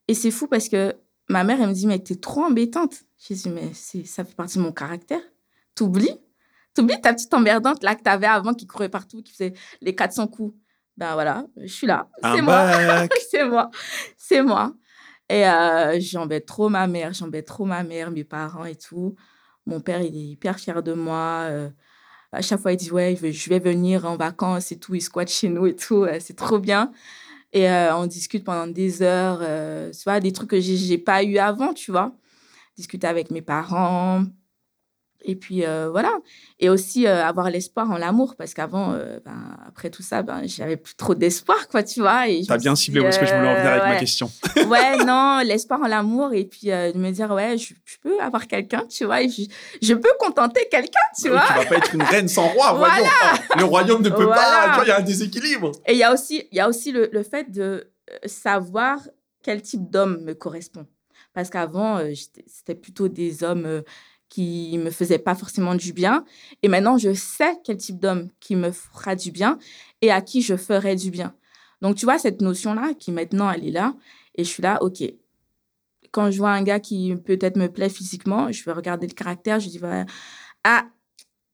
[0.08, 0.94] et c'est fou parce que
[1.28, 4.58] ma mère elle me dit mais t'es trop embêtante je dis mais ça fait partie
[4.58, 5.22] de mon caractère
[5.74, 6.18] t'oublies?
[6.74, 10.28] T'oublies ta petite emmerdante là que t'avais avant qui courait partout qui faisait les 400
[10.28, 10.54] coups
[10.98, 12.08] ben voilà, je suis là.
[12.20, 13.06] C'est moi.
[13.30, 13.70] c'est moi.
[14.16, 14.74] C'est moi.
[15.28, 19.14] Et euh, j'embête trop ma mère, j'embête trop ma mère, mes parents et tout.
[19.64, 21.44] Mon père, il est hyper fier de moi.
[21.50, 21.70] Euh,
[22.32, 24.94] à chaque fois, il dit, ouais, je vais venir en vacances et tout.
[24.94, 26.06] Il squatte chez nous et tout.
[26.20, 26.92] c'est trop bien.
[27.52, 29.40] Et euh, on discute pendant des heures.
[29.92, 32.12] tu vois, des trucs que j'ai pas eu avant, tu vois.
[32.76, 34.24] Discuter avec mes parents,
[35.24, 36.18] et puis euh, voilà.
[36.60, 40.42] Et aussi euh, avoir l'espoir en l'amour, parce qu'avant, euh, ben, après tout ça, ben,
[40.44, 42.24] j'avais plus trop d'espoir, quoi, tu vois.
[42.46, 44.30] T'as bien ciblé où est-ce que je voulais en venir avec ma question.
[44.68, 48.86] ouais, non, l'espoir en l'amour, et puis de me dire, ouais, je, peux avoir quelqu'un,
[48.88, 51.44] tu vois, et je, peux contenter quelqu'un, tu vois.
[51.46, 53.04] tu vas pas être une reine sans roi, voyons.
[53.22, 55.72] Ah, le royaume ne peut pas, tu vois, il y a un déséquilibre.
[55.86, 57.90] Et il y a aussi, y a aussi le, le fait de
[58.24, 59.00] savoir
[59.42, 60.86] quel type d'homme me correspond.
[61.34, 62.00] Parce qu'avant,
[62.46, 63.82] c'était plutôt des hommes
[64.28, 66.24] qui me faisait pas forcément du bien.
[66.62, 69.58] Et maintenant, je sais quel type d'homme qui me fera du bien
[70.02, 71.34] et à qui je ferai du bien.
[71.80, 73.94] Donc, tu vois, cette notion-là, qui maintenant, elle est là,
[74.34, 75.02] et je suis là, OK.
[76.10, 79.60] Quand je vois un gars qui peut-être me plaît physiquement, je vais regarder le caractère,
[79.60, 79.80] je dis,
[80.64, 80.86] ah,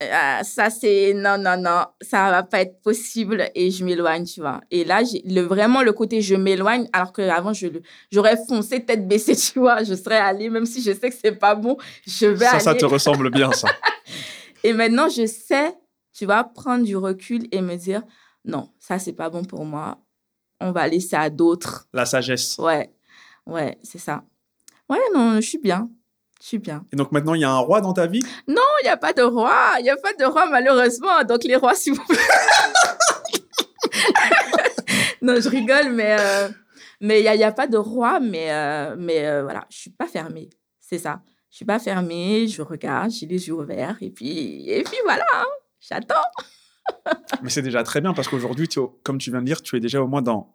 [0.01, 4.41] ah, ça c'est non non non ça va pas être possible et je m'éloigne tu
[4.41, 4.61] vois.
[4.71, 7.69] Et là j'ai le vraiment le côté je m'éloigne alors que avant je
[8.11, 9.85] j'aurais foncé tête baissée tu vois.
[9.85, 11.77] Je serais allée même si je sais que c'est pas bon
[12.07, 13.69] je vais ça ça te ressemble bien ça.
[14.65, 15.73] Et maintenant je sais
[16.13, 18.03] tu vois prendre du recul et me dire
[18.45, 19.99] non ça c'est pas bon pour moi.
[20.61, 21.87] On va laisser à d'autres.
[21.93, 22.59] La sagesse.
[22.59, 22.93] Ouais
[23.47, 24.25] ouais c'est ça.
[24.89, 25.89] Ouais non je suis bien
[26.41, 26.85] je suis bien.
[26.93, 28.23] Et donc maintenant, il y a un roi dans ta vie?
[28.47, 29.75] Non, il n'y a pas de roi.
[29.79, 31.25] Il n'y a pas de roi, malheureusement.
[31.27, 32.19] Donc les rois, s'il vous plaît.
[35.23, 36.49] non, je rigole, mais euh,
[37.01, 38.21] mais il n'y a, a, pas de roi.
[38.21, 40.51] Mais, euh, mais euh, voilà, je ne suis pas fermée.
[40.81, 41.23] C'est ça.
[41.51, 42.47] Je ne suis pas fermée.
[42.47, 43.97] Je regarde, j'ai les yeux ouverts.
[44.01, 45.47] Et puis, et puis voilà, hein,
[45.81, 46.15] j'attends.
[47.43, 48.69] mais c'est déjà très bien parce qu'aujourd'hui,
[49.03, 50.55] comme tu viens de dire, tu es déjà au moins dans,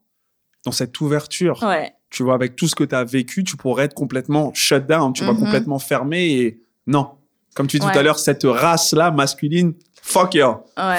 [0.66, 1.64] dans cette ouverture.
[1.64, 4.86] Ouais tu vois, avec tout ce que tu as vécu, tu pourrais être complètement shut
[4.86, 5.40] down, tu vas mhm.
[5.40, 7.12] complètement fermé et non.
[7.56, 10.48] Comme tu dis tout à l'heure, cette race-là, masculine, fuck you,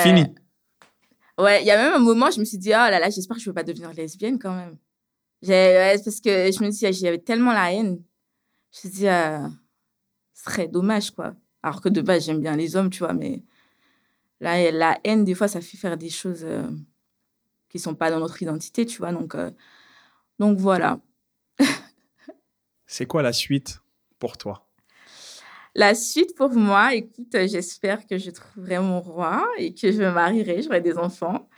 [0.03, 0.27] fini.
[1.39, 3.37] Ouais, il y a même un moment, je me suis dit, oh là là, j'espère
[3.37, 4.77] que je ne vais pas devenir lesbienne quand même.
[5.41, 8.03] parce que je me dis, j'avais tellement la haine.
[8.73, 9.49] Je me suis dit, euh,
[10.35, 11.35] ce serait dommage, quoi.
[11.63, 13.43] Alors que de base, j'aime bien les hommes, tu vois, mais
[14.41, 16.69] la, la haine, des fois, ça fait faire des choses euh,
[17.71, 19.13] qui ne sont pas dans notre identité, tu vois.
[19.13, 19.51] Donc, euh,
[20.41, 20.99] donc voilà.
[22.87, 23.81] C'est quoi la suite
[24.19, 24.67] pour toi?
[25.75, 30.11] La suite pour moi, écoute, j'espère que je trouverai mon roi et que je me
[30.11, 31.49] marierai, j'aurai des enfants.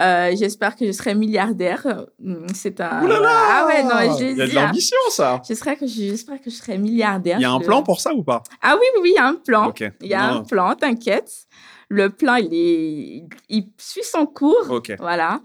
[0.00, 2.06] Euh, j'espère que je serai milliardaire.
[2.18, 3.08] Hmm, c'est un.
[3.08, 5.40] ah ouais, non, Il y a de l'ambition, ça.
[5.46, 7.38] J'espère que, j'espère que je serai milliardaire.
[7.38, 8.42] Il y a un plan pour ça ou pas?
[8.60, 9.72] Ah oui, oui, oui, il y a un plan.
[10.00, 11.46] Il y a un plan, t'inquiète.
[11.90, 14.70] Le plan, il, est, il suit son cours.
[14.70, 14.92] Ok.
[14.98, 15.40] Voilà.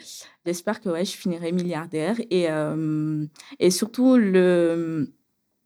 [0.46, 2.18] J'espère que ouais, je finirai milliardaire.
[2.30, 3.26] Et, euh,
[3.60, 5.14] et surtout, le,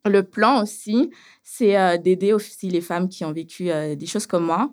[0.06, 1.10] le plan aussi,
[1.42, 4.70] c'est euh, d'aider aussi les femmes qui ont vécu euh, des choses comme moi.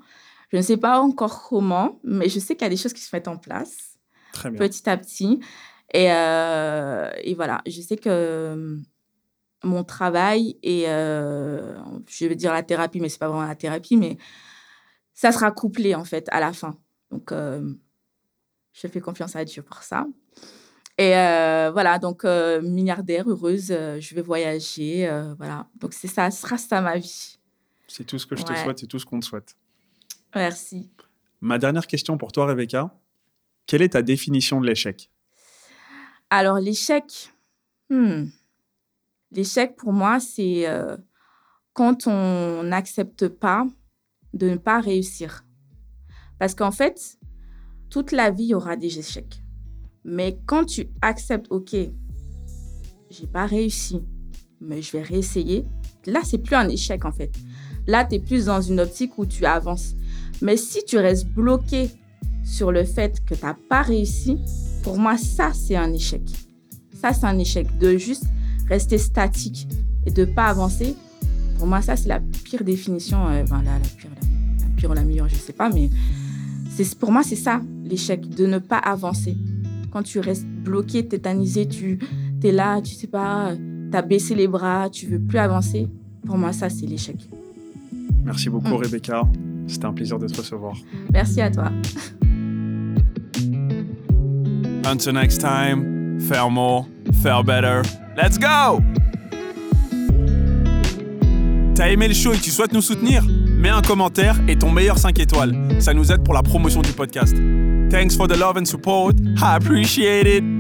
[0.52, 3.02] Je ne sais pas encore comment, mais je sais qu'il y a des choses qui
[3.02, 3.98] se mettent en place
[4.32, 4.60] Très bien.
[4.60, 5.40] petit à petit.
[5.92, 8.78] Et, et voilà, je sais que
[9.64, 14.18] mon travail et je vais dire la thérapie, mais c'est pas vraiment la thérapie, mais
[15.16, 16.78] ça sera couplé en fait à la fin.
[17.10, 20.06] Donc, je fais confiance à Dieu pour ça.
[20.98, 25.68] Et euh, voilà, donc euh, milliardaire, heureuse, euh, je vais voyager, voilà.
[25.76, 27.38] Donc c'est ça, ce sera ça ma vie.
[27.88, 29.56] C'est tout ce que je te souhaite, c'est tout ce qu'on te souhaite.
[30.34, 30.90] Merci.
[31.42, 32.98] Ma dernière question pour toi, Rebecca.
[33.68, 35.10] Quelle est ta définition de l'échec?
[36.30, 37.34] Alors l'échec,
[37.90, 38.26] hmm.
[39.32, 40.66] l'échec pour moi, c'est
[41.74, 43.68] quand on n'accepte pas
[44.36, 45.44] de ne pas réussir.
[46.38, 47.18] Parce qu'en fait,
[47.90, 49.42] toute la vie, il y aura des échecs.
[50.04, 51.76] Mais quand tu acceptes, OK,
[53.10, 54.02] j'ai pas réussi,
[54.62, 55.66] mais je vais réessayer,
[56.06, 57.32] là, c'est plus un échec en fait.
[57.88, 59.96] Là, tu es plus dans une optique où tu avances.
[60.42, 61.90] Mais si tu restes bloqué
[62.44, 64.38] sur le fait que tu n'as pas réussi,
[64.84, 66.22] pour moi, ça, c'est un échec.
[66.94, 67.78] Ça, c'est un échec.
[67.78, 68.26] De juste
[68.68, 69.68] rester statique
[70.06, 70.96] et de pas avancer,
[71.58, 73.28] pour moi, ça, c'est la pire définition.
[73.28, 75.90] Euh, la, pire, la, pire ou la meilleure, je sais pas, mais
[76.70, 79.38] C'est pour moi c'est ça l'échec, de ne pas avancer.
[79.92, 82.00] Quand tu restes bloqué, tétanisé, tu
[82.44, 85.88] es là, tu sais pas, tu as baissé les bras, tu veux plus avancer.
[86.26, 87.18] Pour moi ça c'est l'échec.
[88.24, 88.84] Merci beaucoup mm.
[88.84, 89.24] Rebecca.
[89.68, 90.76] C'était un plaisir de te recevoir.
[91.14, 91.72] Merci à toi.
[94.86, 96.86] Until next time, faire more,
[97.24, 97.82] faire better.
[98.16, 98.82] Let's go!
[101.76, 103.22] T'as aimé le show et tu souhaites nous soutenir?
[103.26, 105.54] Mets un commentaire et ton meilleur 5 étoiles.
[105.80, 107.36] Ça nous aide pour la promotion du podcast.
[107.90, 109.14] Thanks for the love and support.
[109.42, 110.55] I appreciate it.